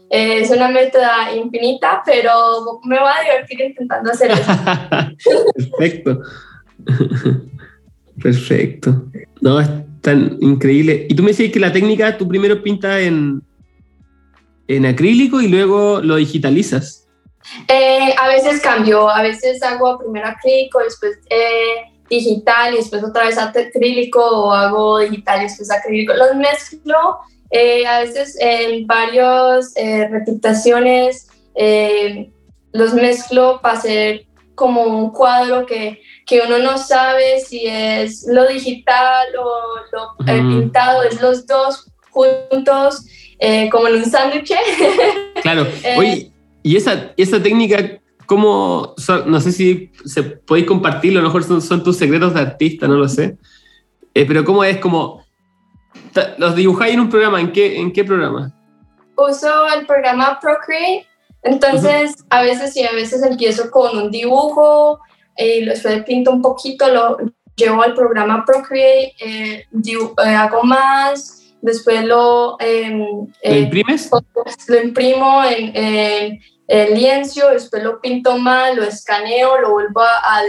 [0.09, 4.53] Eh, es una métoda infinita, pero me va a divertir intentando hacer eso.
[5.79, 6.23] Perfecto.
[8.23, 9.05] Perfecto.
[9.41, 9.69] No, es
[10.01, 11.07] tan increíble.
[11.09, 13.43] Y tú me decís que la técnica, tú primero pintas en,
[14.69, 17.06] en acrílico y luego lo digitalizas.
[17.69, 23.25] Eh, a veces cambio, a veces hago primero acrílico, después eh, digital y después otra
[23.25, 26.15] vez acrílico o hago digital y después acrílico.
[26.15, 27.19] Los mezclo
[27.51, 29.75] eh, a veces en varias
[30.11, 31.29] reputaciones,
[32.73, 38.49] los mezclo para hacer como un cuadro que que uno no sabe si es lo
[38.49, 43.07] digital o lo pintado, es los dos juntos,
[43.71, 44.53] como en un sándwich.
[45.43, 45.69] Claro.
[45.97, 46.33] Oye,
[46.67, 48.97] y esa, esa técnica, ¿cómo?
[49.27, 52.97] no sé si se podéis compartirlo, a lo mejor son, tus secretos de artista, no
[52.97, 53.39] lo sé.
[54.13, 54.79] Eh, pero ¿cómo es?
[54.79, 55.25] Como,
[56.39, 57.41] ¿Los dibujáis en un programa?
[57.41, 58.53] ¿En qué, en qué programa?
[59.17, 61.07] Uso el programa Procreate.
[61.45, 64.99] Entonces, a veces sí, a veces empiezo con un dibujo,
[65.39, 67.19] y después pinto un poquito, lo
[67.55, 72.57] llevo al programa Procreate, eh, eh, hago más, después lo...
[72.59, 74.11] Em, ¿Lo eh, imprimes?
[74.67, 80.43] Lo imprimo en, el lienzo, después lo pinto mal, lo escaneo, lo vuelvo a,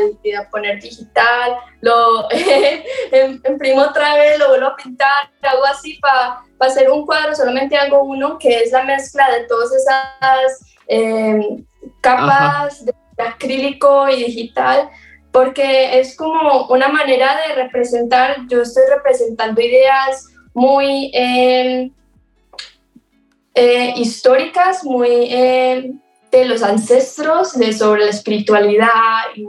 [0.51, 2.27] poner digital, lo
[3.49, 8.03] imprimo otra vez, lo vuelvo a pintar, hago así para hacer un cuadro, solamente hago
[8.03, 11.63] uno que es la mezcla de todas esas em,
[12.01, 14.89] capas de acrílico y digital,
[15.31, 21.91] porque es como una manera de representar, yo estoy representando ideas muy em,
[23.53, 25.99] eh, históricas, muy em,
[26.39, 29.47] de los ancestros, de sobre la espiritualidad, y,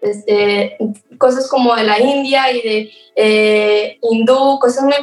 [0.00, 0.76] este,
[1.18, 4.94] cosas como de la India y de eh, hindú, cosas muy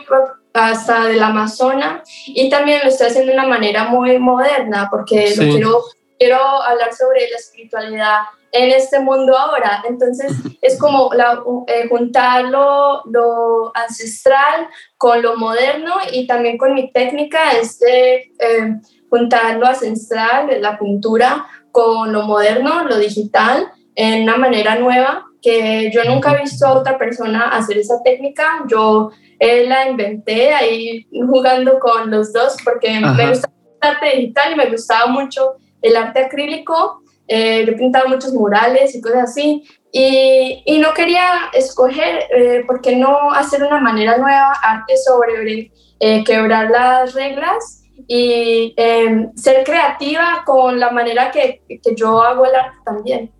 [0.53, 5.83] hasta del Amazonas, y también lo estoy haciendo de una manera muy moderna, porque quiero,
[6.17, 9.83] quiero hablar sobre la espiritualidad en este mundo ahora.
[9.87, 16.73] Entonces es como la, eh, juntar lo, lo, ancestral con lo moderno y también con
[16.73, 18.75] mi técnica es de eh,
[19.09, 25.91] juntar lo ancestral, la pintura, con lo moderno, lo digital, en una manera nueva que
[25.91, 28.63] yo nunca he visto a otra persona hacer esa técnica.
[28.67, 33.49] Yo eh, la inventé ahí jugando con los dos porque me gusta
[33.81, 37.01] el arte digital y me gustaba mucho el arte acrílico.
[37.27, 39.63] Eh, yo he pintado muchos murales y cosas así.
[39.91, 45.71] Y, y no quería escoger, eh, ¿por qué no hacer una manera nueva, arte sobre
[45.99, 52.45] eh, quebrar las reglas y em, ser creativa con la manera que, que, yo hago
[52.45, 53.31] el arte también.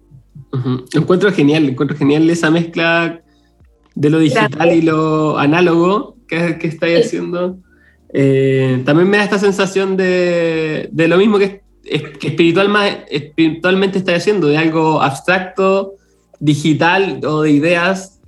[0.93, 3.21] Encuentro genial, encuentro genial esa mezcla
[3.95, 7.57] de lo digital y lo análogo que, que estáis haciendo.
[8.13, 13.99] Eh, también me da esta sensación de, de lo mismo que, que espiritual más, espiritualmente
[13.99, 15.95] estáis haciendo, de algo abstracto,
[16.39, 18.19] digital o de ideas,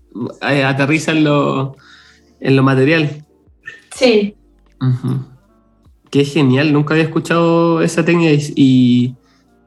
[0.50, 1.76] eh, aterriza en lo,
[2.40, 3.26] en lo material.
[3.94, 4.36] Sí.
[6.10, 9.16] Qué genial, nunca había escuchado esa técnica y,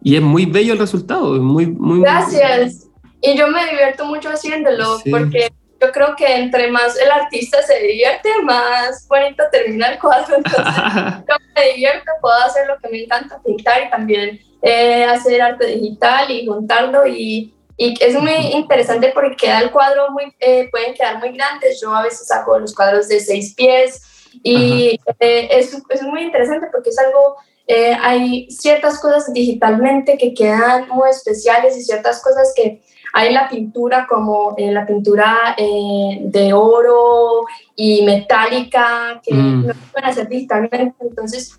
[0.02, 1.34] y es muy bello el resultado.
[1.34, 2.88] Muy, muy, Gracias.
[3.20, 7.78] Y yo me divierto mucho haciéndolo porque yo creo que entre más el artista se
[7.78, 10.36] divierte, más bonito termina el cuadro.
[10.36, 10.64] Entonces,
[11.28, 15.66] yo me divierto, puedo hacer lo que me encanta, pintar y también eh, hacer arte
[15.66, 17.06] digital y juntarlo.
[17.06, 21.80] Y, y, es muy interesante porque queda el cuadro muy, eh, pueden quedar muy grandes.
[21.80, 24.02] Yo a veces hago los cuadros de seis pies
[24.42, 30.34] y eh, es, es, muy interesante porque es algo, eh, hay ciertas cosas digitalmente que
[30.34, 32.82] quedan muy especiales y ciertas cosas que
[33.14, 37.42] hay la pintura como en la pintura eh, de oro
[37.76, 39.66] y metálica que mm.
[39.66, 40.96] no pueden hacer digitalmente.
[41.00, 41.58] Entonces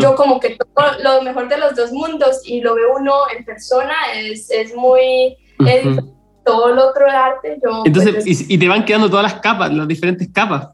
[0.00, 3.44] yo como que todo lo mejor de los dos mundos y lo veo uno en
[3.44, 5.36] persona es, es muy...
[6.44, 7.58] todo el otro arte.
[7.62, 10.68] Yo, Entonces, pues, y, y, te van quedando todas las capas, las diferentes capas.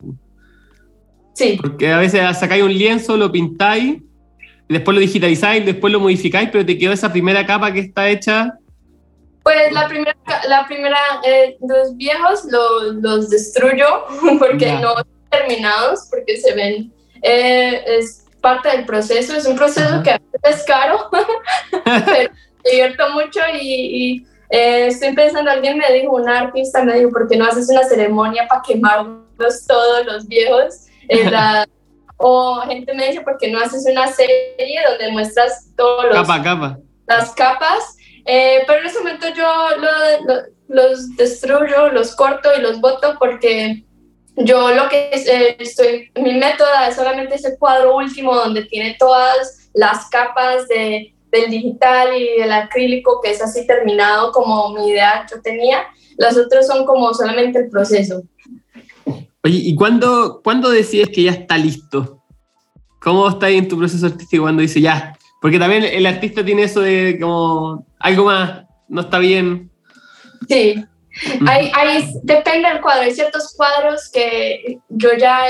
[1.34, 1.58] Sí.
[1.60, 3.98] Porque a veces sacáis un lienzo, lo pintáis,
[4.68, 8.54] después lo digitalizáis, después lo modificáis, pero te quedó esa primera capa que está hecha.
[9.42, 10.16] Pues la primera,
[10.48, 14.04] la primera eh, los viejos los destruyo
[14.38, 20.02] porque no están terminados, porque se ven, eh, es parte del proceso, es un proceso
[20.02, 21.10] que a veces es caro,
[21.84, 22.30] pero
[22.64, 27.28] me divierto mucho y, eh, estoy pensando, alguien me dijo, un artista me dijo, ¿por
[27.28, 30.86] qué no haces una ceremonia para quemarlos todos los viejos?
[32.16, 36.14] O gente me dice, ¿por qué no haces una serie donde muestras todos los...
[36.14, 36.78] Capa, capa.
[37.06, 37.96] Las capas.
[38.26, 39.46] Eh, pero en ese momento yo
[40.68, 43.82] los destruyo, los corto y los boto porque
[44.36, 49.70] yo lo que eh, estoy, mi método es solamente ese cuadro último donde tiene todas
[49.74, 55.26] las capas de, del digital y del acrílico, que es así terminado como mi idea
[55.30, 55.86] yo tenía.
[56.16, 58.22] Las otras son como solamente el proceso.
[59.42, 62.22] Oye, ¿y cuándo, cuándo decides que ya está listo?
[63.00, 65.16] ¿Cómo está ahí en tu proceso artístico cuando dice ya?
[65.40, 69.70] Porque también el artista tiene eso de como algo más, no está bien.
[70.48, 70.84] Sí,
[71.46, 73.02] hay, depende del cuadro.
[73.02, 75.40] Hay ciertos cuadros que yo ya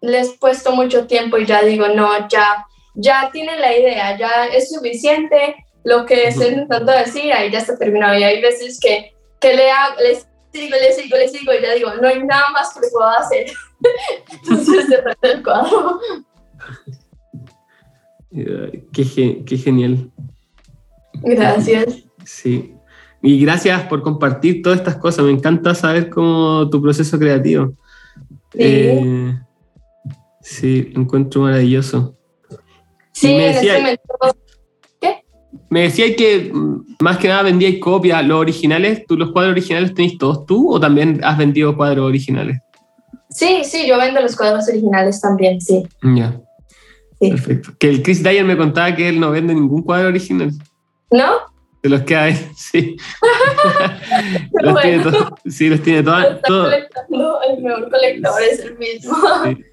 [0.00, 2.64] les he puesto mucho tiempo y ya digo, no, ya,
[2.94, 7.76] ya tiene la idea, ya es suficiente lo que estoy intentando decir, ahí ya está
[7.78, 8.18] terminado.
[8.18, 9.68] Y hay veces que, que le,
[10.02, 10.26] les
[10.56, 13.46] sigo, le sigo, le sigo y ya digo, no hay nada más que puedo hacer.
[14.32, 16.00] Entonces se trata el cuadro.
[18.92, 20.10] Qué, qué genial.
[21.22, 22.04] Gracias.
[22.24, 22.74] Sí.
[23.22, 25.24] Y gracias por compartir todas estas cosas.
[25.24, 27.72] Me encanta saber cómo tu proceso creativo.
[28.52, 29.38] Sí, eh,
[30.42, 32.16] sí encuentro maravilloso.
[33.12, 34.05] Sí, en ese momento
[35.68, 39.94] me decía que mm, más que nada vendíais copias, los originales, ¿tú los cuadros originales
[39.94, 42.58] tenéis todos tú o también has vendido cuadros originales?
[43.30, 45.82] Sí, sí, yo vendo los cuadros originales también, sí.
[46.02, 46.40] Ya.
[47.18, 47.70] Perfecto.
[47.78, 50.52] Que el Chris Dyer me contaba que él no vende ningún cuadro original.
[51.10, 51.32] ¿No?
[51.82, 52.96] De los que hay, sí.
[54.62, 55.28] los tiene todos.
[55.46, 56.72] Sí, los tiene todos.
[57.48, 59.16] El mejor colector es el mismo.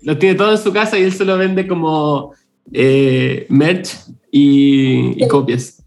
[0.01, 2.33] Los tiene todos en su casa y él se lo vende como
[2.71, 3.95] eh, merch
[4.31, 5.82] y, copias.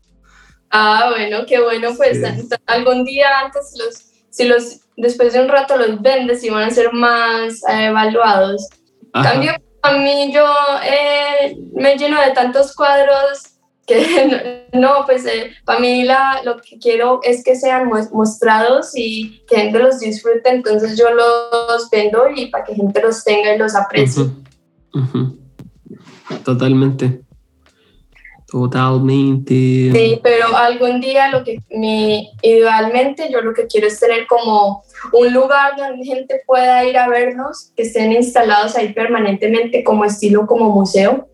[0.79, 1.95] Ah, bueno, qué bueno.
[1.97, 2.21] Pues
[2.67, 6.71] algún día antes, los, si los, después de un rato los vendes y van a
[6.71, 8.69] ser más eh, evaluados.
[9.11, 10.45] Cambio, a mí yo
[10.85, 13.55] eh, me lleno de tantos cuadros
[13.87, 19.43] que no, pues eh, para mí la, lo que quiero es que sean mostrados y
[19.49, 23.59] que gente los disfrute, entonces yo los vendo y para que gente los tenga y
[23.59, 24.25] los aprecie.
[26.45, 27.26] Totalmente.
[28.47, 29.55] Totalmente.
[29.55, 34.85] Sí, pero algún día lo que mi, idealmente yo lo que quiero es tener como
[35.13, 40.47] un lugar donde gente pueda ir a vernos, que estén instalados ahí permanentemente como estilo
[40.47, 41.29] como museo,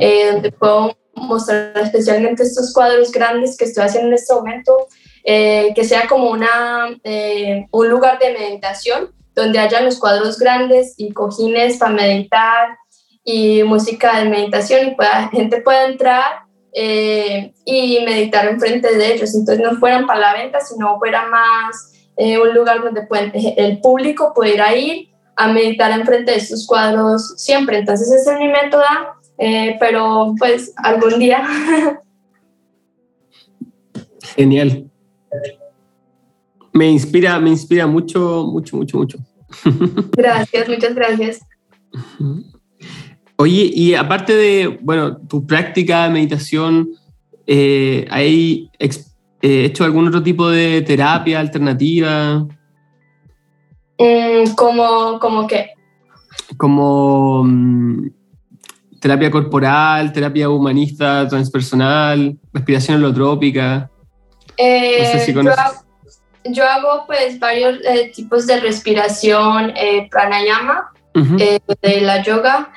[0.00, 4.88] eh, donde puedo mostrar especialmente estos cuadros grandes que estoy haciendo en este momento,
[5.22, 10.94] eh, que sea como una, eh, un lugar de meditación donde haya los cuadros grandes
[10.96, 12.78] y cojines para meditar
[13.22, 16.44] y música de meditación y pueda, gente pueda entrar
[16.74, 19.34] eh, y meditar enfrente de ellos.
[19.34, 24.32] Entonces no fueran para la venta, sino fuera más un lugar donde pueden, el público
[24.36, 27.78] pudiera ir a meditar enfrente de estos cuadros siempre.
[27.78, 28.84] Entonces ese es mi método
[29.38, 31.44] eh, pero pues algún día.
[34.36, 34.90] Genial.
[36.72, 39.18] Me inspira, me inspira mucho, mucho, mucho, mucho.
[40.16, 41.40] Gracias, muchas gracias.
[43.36, 46.90] Oye, y aparte de, bueno, tu práctica de meditación,
[47.46, 48.88] eh, ¿hay eh,
[49.42, 52.46] hecho algún otro tipo de terapia alternativa?
[53.98, 55.70] Mm, ¿Como, como qué?
[56.56, 58.08] Como mm,
[59.00, 63.90] terapia corporal, terapia humanista, transpersonal, respiración holotrópica.
[64.56, 65.34] Eh,
[66.44, 69.72] yo, hago, pues varios eh, tipos de respiración,
[71.14, 72.72] eh, de la yoga,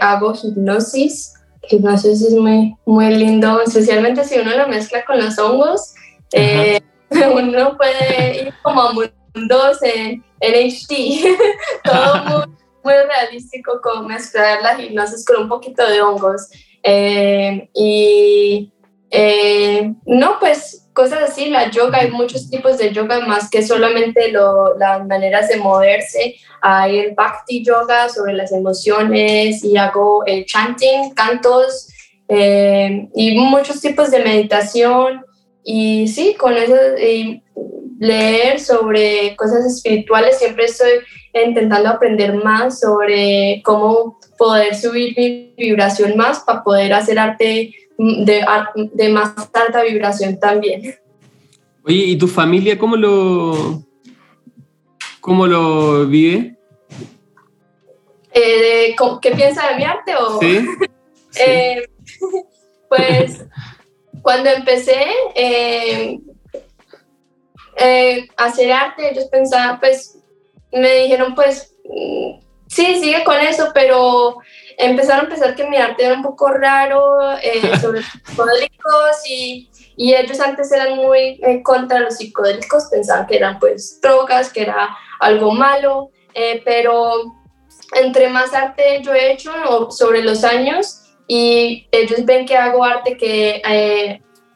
[0.00, 1.34] hago hipnosis.
[1.70, 5.94] Hipnosis es muy, muy lindo, especialmente si uno lo mezcla con los hongos.
[7.10, 11.36] uno puede ir como a mundos en, en HD,
[11.84, 16.48] todo muy, muy realístico como mezclar la hipnosis con un poquito de hongos.
[16.82, 18.72] Eh, y
[19.10, 24.32] eh, no, pues cosas así, la yoga, hay muchos tipos de yoga más que solamente
[24.32, 26.34] lo, las maneras de moverse.
[26.60, 31.86] Hay el bhakti yoga sobre las emociones y hago el chanting, cantos
[32.26, 35.24] eh, y muchos tipos de meditación.
[35.62, 36.74] Y sí, con eso,
[38.00, 40.94] leer sobre cosas espirituales, siempre estoy
[41.32, 48.44] intentando aprender más sobre cómo poder subir mi vibración más para poder hacer arte de,
[48.94, 50.96] de más alta vibración también.
[51.84, 53.82] Oye, ¿y tu familia cómo lo,
[55.20, 56.56] cómo lo vive?
[58.32, 60.14] Eh, ¿Qué piensa de mi arte?
[60.16, 60.40] O?
[60.40, 60.66] Sí.
[61.46, 61.86] Eh,
[62.88, 63.44] pues
[64.22, 66.18] cuando empecé, eh,
[67.76, 70.18] eh, hacer arte, ellos pensaban, pues,
[70.72, 74.38] me dijeron, pues, mm, sí, sigue con eso, pero
[74.78, 80.14] empezaron a pensar que mi arte era un poco raro, eh, sobre psicodélicos y, y,
[80.14, 84.96] ellos antes eran muy eh, contra los psicodélicos, pensaban que eran pues drogas, que era
[85.20, 86.10] algo malo,
[86.64, 87.34] pero
[87.94, 93.16] entre más arte yo he hecho sobre los años y ellos ven que hago arte
[93.16, 93.60] que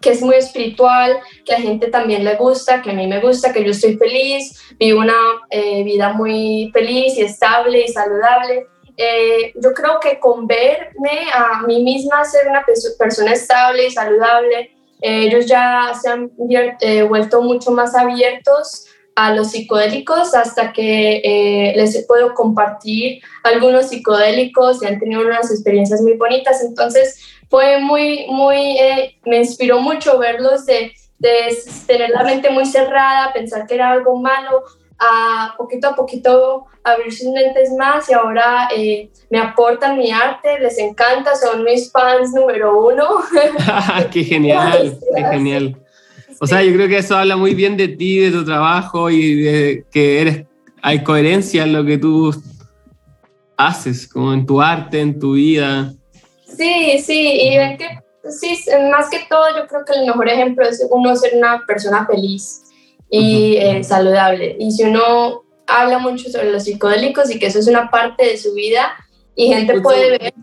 [0.02, 3.52] que es muy espiritual, que a gente también le gusta, que a mí me gusta,
[3.52, 5.14] que yo estoy feliz, vivo una
[5.48, 8.66] eh, vida muy feliz y estable y saludable.
[8.97, 12.64] Eh, yo creo que con verme a mí misma ser una
[12.99, 14.70] persona estable y saludable,
[15.01, 16.30] eh, ellos ya se han
[17.09, 24.86] vuelto mucho más abiertos a los psicodélicos hasta que les puedo compartir algunos psicodélicos y
[24.86, 26.62] han tenido unas experiencias muy bonitas.
[26.62, 27.18] Entonces,
[27.53, 31.55] fue muy, muy, eh, me inspiró mucho verlos de, de,
[31.86, 34.62] tener la mente muy cerrada, pensar que era algo malo,
[35.03, 40.61] a poquito a poquito abrir sus mentes más y ahora eh, me aportan mi arte,
[40.61, 43.05] les encanta, son mis fans número uno.
[44.12, 44.96] ¡Qué genial!
[45.14, 45.76] ¡Qué genial!
[46.40, 49.42] O sea, yo creo que eso habla muy bien de ti, de tu trabajo y
[49.42, 50.46] de que eres,
[50.82, 52.34] hay coherencia en lo que tú
[53.57, 55.92] haces, como en tu arte, en tu vida.
[56.44, 57.86] Sí, sí, y ven que,
[58.30, 58.59] sí,
[58.90, 62.62] más que todo yo creo que el mejor ejemplo es uno ser una persona feliz
[63.12, 64.56] y eh, saludable.
[64.58, 68.38] Y si uno habla mucho sobre los psicodélicos y que eso es una parte de
[68.38, 68.92] su vida
[69.36, 70.34] y gente puede ver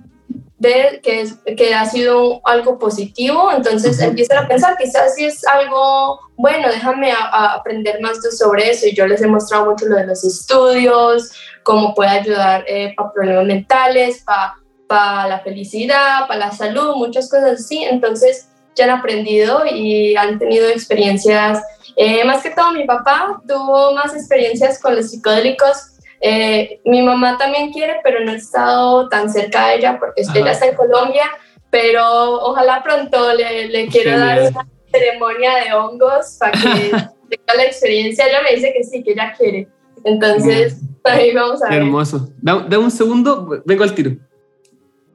[0.62, 5.48] ve que, es, que ha sido algo positivo, entonces empiezan a pensar, quizás si es
[5.48, 8.86] algo bueno, déjame aprender más sobre eso.
[8.86, 11.32] Y yo les he mostrado mucho lo de los estudios,
[11.64, 14.54] cómo puede ayudar eh, para problemas mentales, para
[14.90, 17.84] para la felicidad, para la salud, muchas cosas así.
[17.84, 18.50] Entonces
[18.80, 21.62] ya han aprendido y han tenido experiencias.
[21.96, 25.98] Eh, más que todo mi papá tuvo más experiencias con los psicodélicos.
[26.22, 30.52] Eh, mi mamá también quiere, pero no he estado tan cerca de ella porque ella
[30.52, 31.26] está en Colombia,
[31.70, 36.90] pero ojalá pronto le, le quiero dar una ceremonia de hongos para que
[37.30, 38.26] tenga la experiencia.
[38.28, 39.68] Ella me dice que sí, que ella quiere.
[40.04, 41.80] Entonces, ahí vamos a ver.
[41.80, 42.30] hermoso.
[42.42, 44.12] Da, da un segundo, vengo al tiro.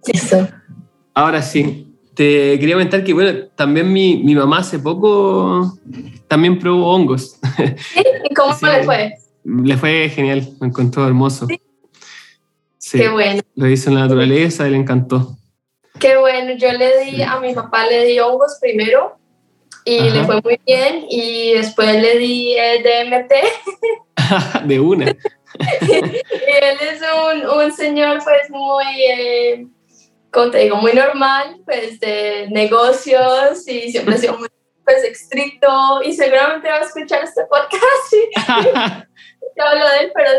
[0.06, 0.46] Eso.
[1.14, 1.93] Ahora sí.
[2.14, 5.76] Te quería comentar que, bueno, también mi, mi mamá hace poco
[6.28, 7.38] también probó hongos.
[7.92, 8.02] ¿Sí?
[8.30, 9.14] ¿Y cómo le fue?
[9.44, 11.46] Le fue genial, me encontró hermoso.
[12.78, 12.98] Sí.
[12.98, 13.42] Qué bueno.
[13.56, 15.36] Lo hizo en la naturaleza y le encantó.
[15.98, 19.16] Qué bueno, yo le di, a mi papá le di hongos primero
[19.84, 24.64] y le fue muy bien y después le di el DMT.
[24.66, 25.06] de una.
[25.10, 28.84] y él es un, un señor pues muy...
[29.10, 29.66] Eh,
[30.34, 34.48] como te digo, muy normal, pues de negocios y siempre ha sido muy
[34.84, 40.30] pues, estricto y seguramente va a escuchar este podcast y hablo de él, pero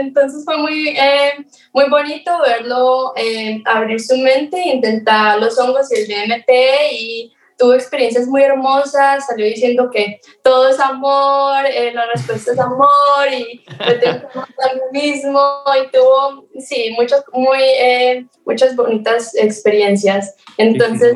[0.00, 1.34] entonces fue muy, eh,
[1.72, 6.50] muy bonito verlo eh, abrir su mente, intentar los hongos y el DMT
[6.92, 12.58] y tuvo experiencias muy hermosas, salió diciendo que todo es amor, eh, la respuesta es
[12.58, 15.40] amor y lo mismo
[15.82, 20.34] y tuvo, sí, muchas, muy, eh, muchas bonitas experiencias.
[20.58, 21.14] Entonces,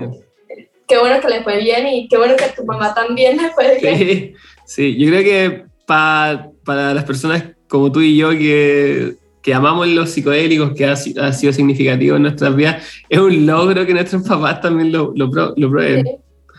[0.88, 3.50] qué bueno que le fue bien y qué bueno que a tu mamá también le
[3.50, 3.98] fue bien.
[3.98, 4.34] Sí,
[4.64, 4.98] sí.
[4.98, 10.10] yo creo que para, para las personas como tú y yo que que amamos los
[10.10, 14.60] psicodélicos, que ha, ha, sido significativo en nuestras vidas, es un logro que nuestros papás
[14.60, 16.04] también lo, lo, lo prueben.
[16.04, 16.10] Sí,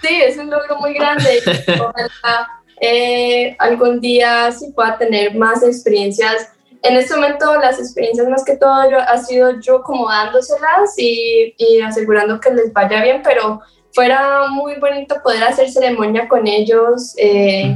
[0.08, 1.41] es un logro muy grande.
[1.68, 2.49] Ojalá
[2.80, 6.49] eh, algún día sí pueda tener más experiencias.
[6.84, 11.54] En este momento las experiencias más que todo yo, ha sido yo como dándoselas y,
[11.58, 13.62] y asegurando que les vaya bien, pero
[13.93, 17.14] fuera muy bonito poder hacer ceremonia con ellos.
[17.18, 17.76] Eh,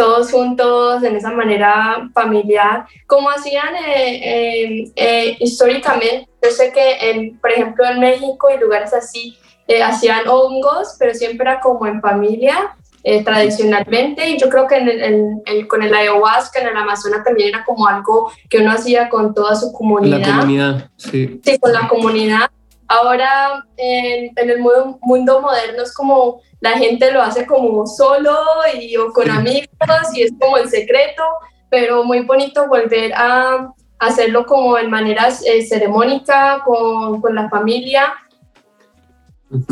[0.00, 6.26] todos juntos, en esa manera familiar, como hacían eh, eh, históricamente.
[6.42, 9.36] Yo sé que, en, por ejemplo, en México y lugares así,
[9.70, 14.78] eh, hacían hongos, pero siempre era como en familia, eh, tradicionalmente, y yo creo que
[14.78, 19.08] en el, con el ayahuasca en el Amazonas también era como algo que uno hacía
[19.08, 20.18] con toda su comunidad.
[20.18, 21.40] La comunidad, sí.
[21.44, 22.50] Sí, con la comunidad.
[22.88, 28.36] Ahora, en, en el mundo, mundo, moderno es como la gente lo hace como solo
[28.74, 29.68] y o con amigos
[30.14, 31.22] y es como en secreto,
[31.70, 38.12] pero muy bonito volver a hacerlo como en maneras eh, ceremónica con, con la familia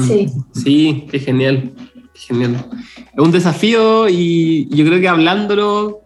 [0.07, 0.29] Sí.
[0.53, 1.73] Sí, qué genial,
[2.15, 2.67] genial.
[3.13, 6.01] Es un desafío y yo creo que hablándolo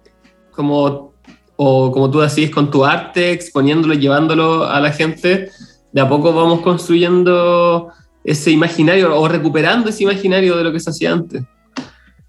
[0.50, 1.14] como,
[1.56, 5.50] o como tú decís, con tu arte, exponiéndolo, llevándolo a la gente,
[5.92, 7.90] de a poco vamos construyendo
[8.24, 11.42] ese imaginario o recuperando ese imaginario de lo que se hacía antes.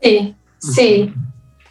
[0.02, 1.14] Sí, sí,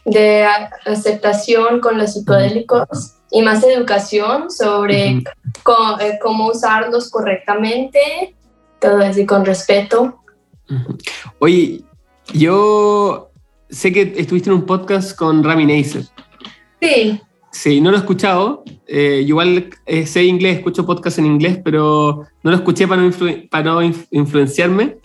[0.04, 0.46] de
[0.86, 8.34] aceptación con los psicodélicos y más educación sobre eh, cómo usarlos correctamente
[8.82, 10.18] todo así con respeto.
[11.38, 11.82] Oye,
[12.34, 13.30] yo
[13.70, 16.04] sé que estuviste en un podcast con Rami Neisser.
[16.80, 17.20] Sí.
[17.52, 18.64] Sí, no lo he escuchado.
[18.86, 23.10] Eh, igual eh, sé inglés, escucho podcast en inglés, pero no lo escuché para no,
[23.50, 24.96] para no influenciarme.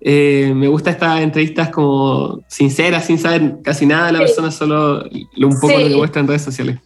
[0.00, 5.04] Eh, me gusta estas entrevistas como sinceras, sin saber casi nada de la persona, solo
[5.04, 6.78] un poco lo que muestra en redes sociales.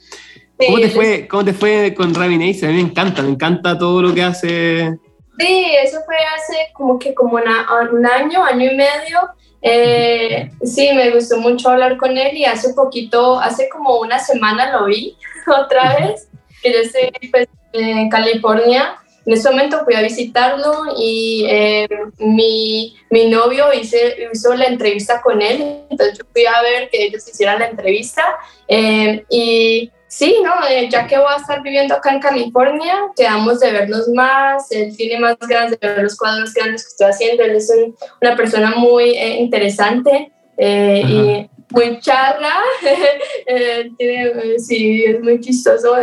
[0.57, 2.69] ¿Cómo, te fue, ¿Cómo te fue con Rami Neisser?
[2.69, 4.99] A mí me encanta, me encanta todo lo que hace
[5.41, 9.31] Sí, eso fue hace como que como un año, año y medio.
[9.63, 14.73] Eh, sí, me gustó mucho hablar con él y hace poquito, hace como una semana
[14.73, 16.29] lo vi otra vez,
[16.63, 18.97] que yo estoy pues, en California.
[19.27, 21.89] En ese momento fui a visitarlo y eh,
[22.19, 27.05] mi, mi, novio hice, hizo la entrevista con él, entonces yo fui a ver que
[27.05, 28.25] ellos hicieran la entrevista
[28.67, 33.61] eh, y Sí, no, eh, ya que voy a estar viviendo acá en California, quedamos
[33.61, 37.45] de vernos más, él tiene más ganas de ver los cuadros grandes que estoy haciendo,
[37.45, 37.73] él es
[38.21, 42.53] una persona muy eh, interesante eh, y muy charla,
[43.99, 45.95] tiene, sí, es muy chistoso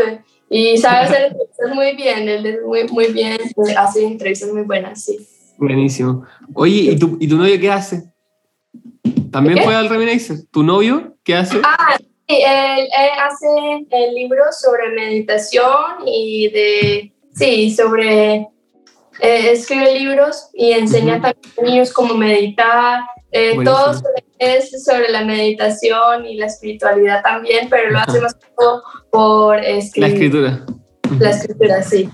[0.49, 3.37] y sabe hacer entrevistas muy bien, él es muy, muy bien,
[3.77, 5.17] hace entrevistas muy buenas, sí.
[5.57, 6.23] Buenísimo.
[6.53, 8.09] Oye, ¿y tu, ¿y tu novio qué hace?
[9.31, 10.37] ¿También fue al Reminiscer?
[10.49, 11.59] ¿Tu novio qué hace?
[11.61, 11.97] Ah,
[12.29, 12.87] Sí, él,
[13.19, 18.47] hace libros sobre meditación y de, sí, sobre
[19.19, 22.99] eh, escribe libros y enseña también a niños cómo meditar.
[23.31, 23.93] Eh, todo
[24.39, 28.35] es sobre la meditación y la espiritualidad también, pero lo hace más
[29.09, 30.09] por escribir.
[30.09, 30.65] La escritura.
[31.19, 32.09] La escritura, sí.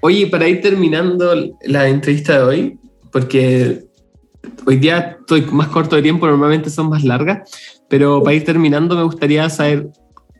[0.00, 2.78] Oye, para ir terminando la entrevista de hoy,
[3.12, 3.84] porque
[4.66, 8.96] hoy día estoy más corto de tiempo, normalmente son más largas, pero para ir terminando
[8.96, 9.88] me gustaría saber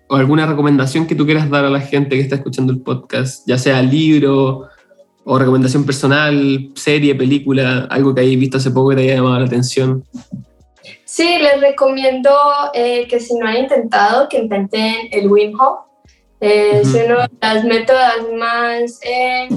[0.09, 3.59] alguna recomendación que tú quieras dar a la gente que está escuchando el podcast, ya
[3.59, 4.69] sea libro
[5.23, 9.41] o recomendación personal, serie, película, algo que hayas visto hace poco que te haya llamado
[9.41, 10.03] la atención.
[11.05, 12.31] Sí, les recomiendo
[12.73, 15.81] eh, que si no han intentado, que intenten el Wim Hof.
[16.41, 19.51] Eh, es uno de los métodos más eh,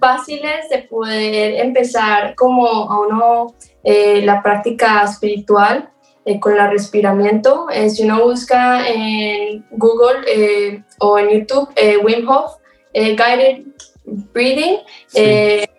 [0.00, 3.54] fáciles de poder empezar como a uno
[3.84, 5.90] la práctica espiritual
[6.40, 7.66] con el respiramiento.
[7.88, 11.68] si uno busca en Google o en YouTube
[12.04, 12.54] Wim Hof
[12.92, 13.64] Guided
[14.04, 14.78] Breathing,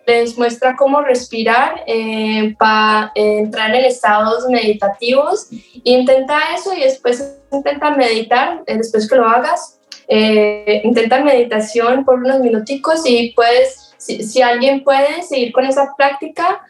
[0.08, 5.48] les muestra cómo respirar eh, para entrar en estados meditativos.
[5.84, 12.20] Intenta eso y después intenta meditar, eh, después que lo hagas, eh, intenta meditación por
[12.20, 16.62] unos minuticos y puedes, si, alguien puede seguir con esa práctica,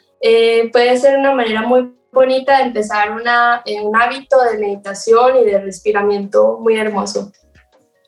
[0.72, 5.60] puede ser una manera muy bonita de empezar una, un hábito de meditación y de
[5.60, 7.30] respiramiento muy hermoso.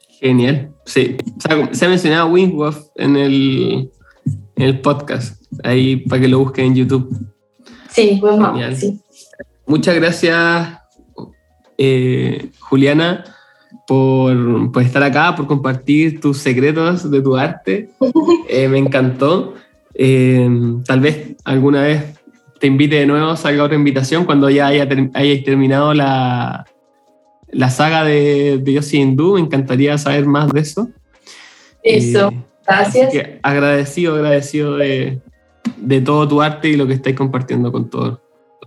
[0.08, 1.16] Genial, sí.
[1.70, 2.58] se ha mencionado Wim
[2.96, 3.90] en el,
[4.56, 7.08] el podcast, ahí para que lo busquen en YouTube.
[7.88, 8.20] Sí,
[8.74, 9.00] sí.
[9.64, 10.76] Muchas gracias,
[11.78, 13.24] eh, Juliana,
[13.86, 17.90] por, por, estar acá, por compartir tus secretos de tu arte.
[18.52, 19.54] Eh, me encantó.
[19.94, 20.48] Eh,
[20.84, 22.19] tal vez alguna vez
[22.60, 26.66] te invite de nuevo, salga otra invitación cuando ya haya hayáis terminado la,
[27.48, 29.34] la saga de, de Yossi Hindú.
[29.34, 30.88] Me encantaría saber más de eso.
[31.82, 32.30] Eso.
[32.66, 33.12] Gracias.
[33.42, 35.20] agradecido, agradecido de,
[35.78, 38.20] de, todo tu arte y lo que estáis compartiendo con todos.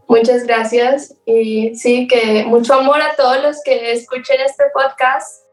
[0.10, 5.46] Muchas gracias y sí, que mucho amor a todos los que escuchen este podcast.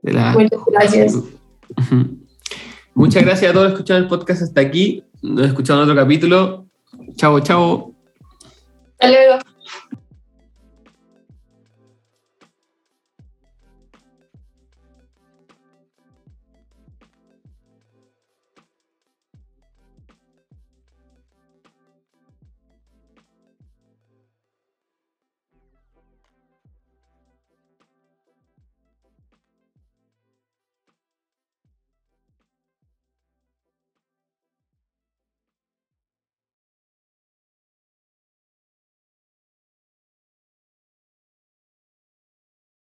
[0.01, 1.15] Muchas gracias.
[2.93, 5.03] Muchas gracias a todos por escuchar el podcast hasta aquí.
[5.21, 6.65] Nos escuchamos en otro capítulo.
[7.15, 7.93] Chao, chao.
[8.93, 9.39] Hasta luego.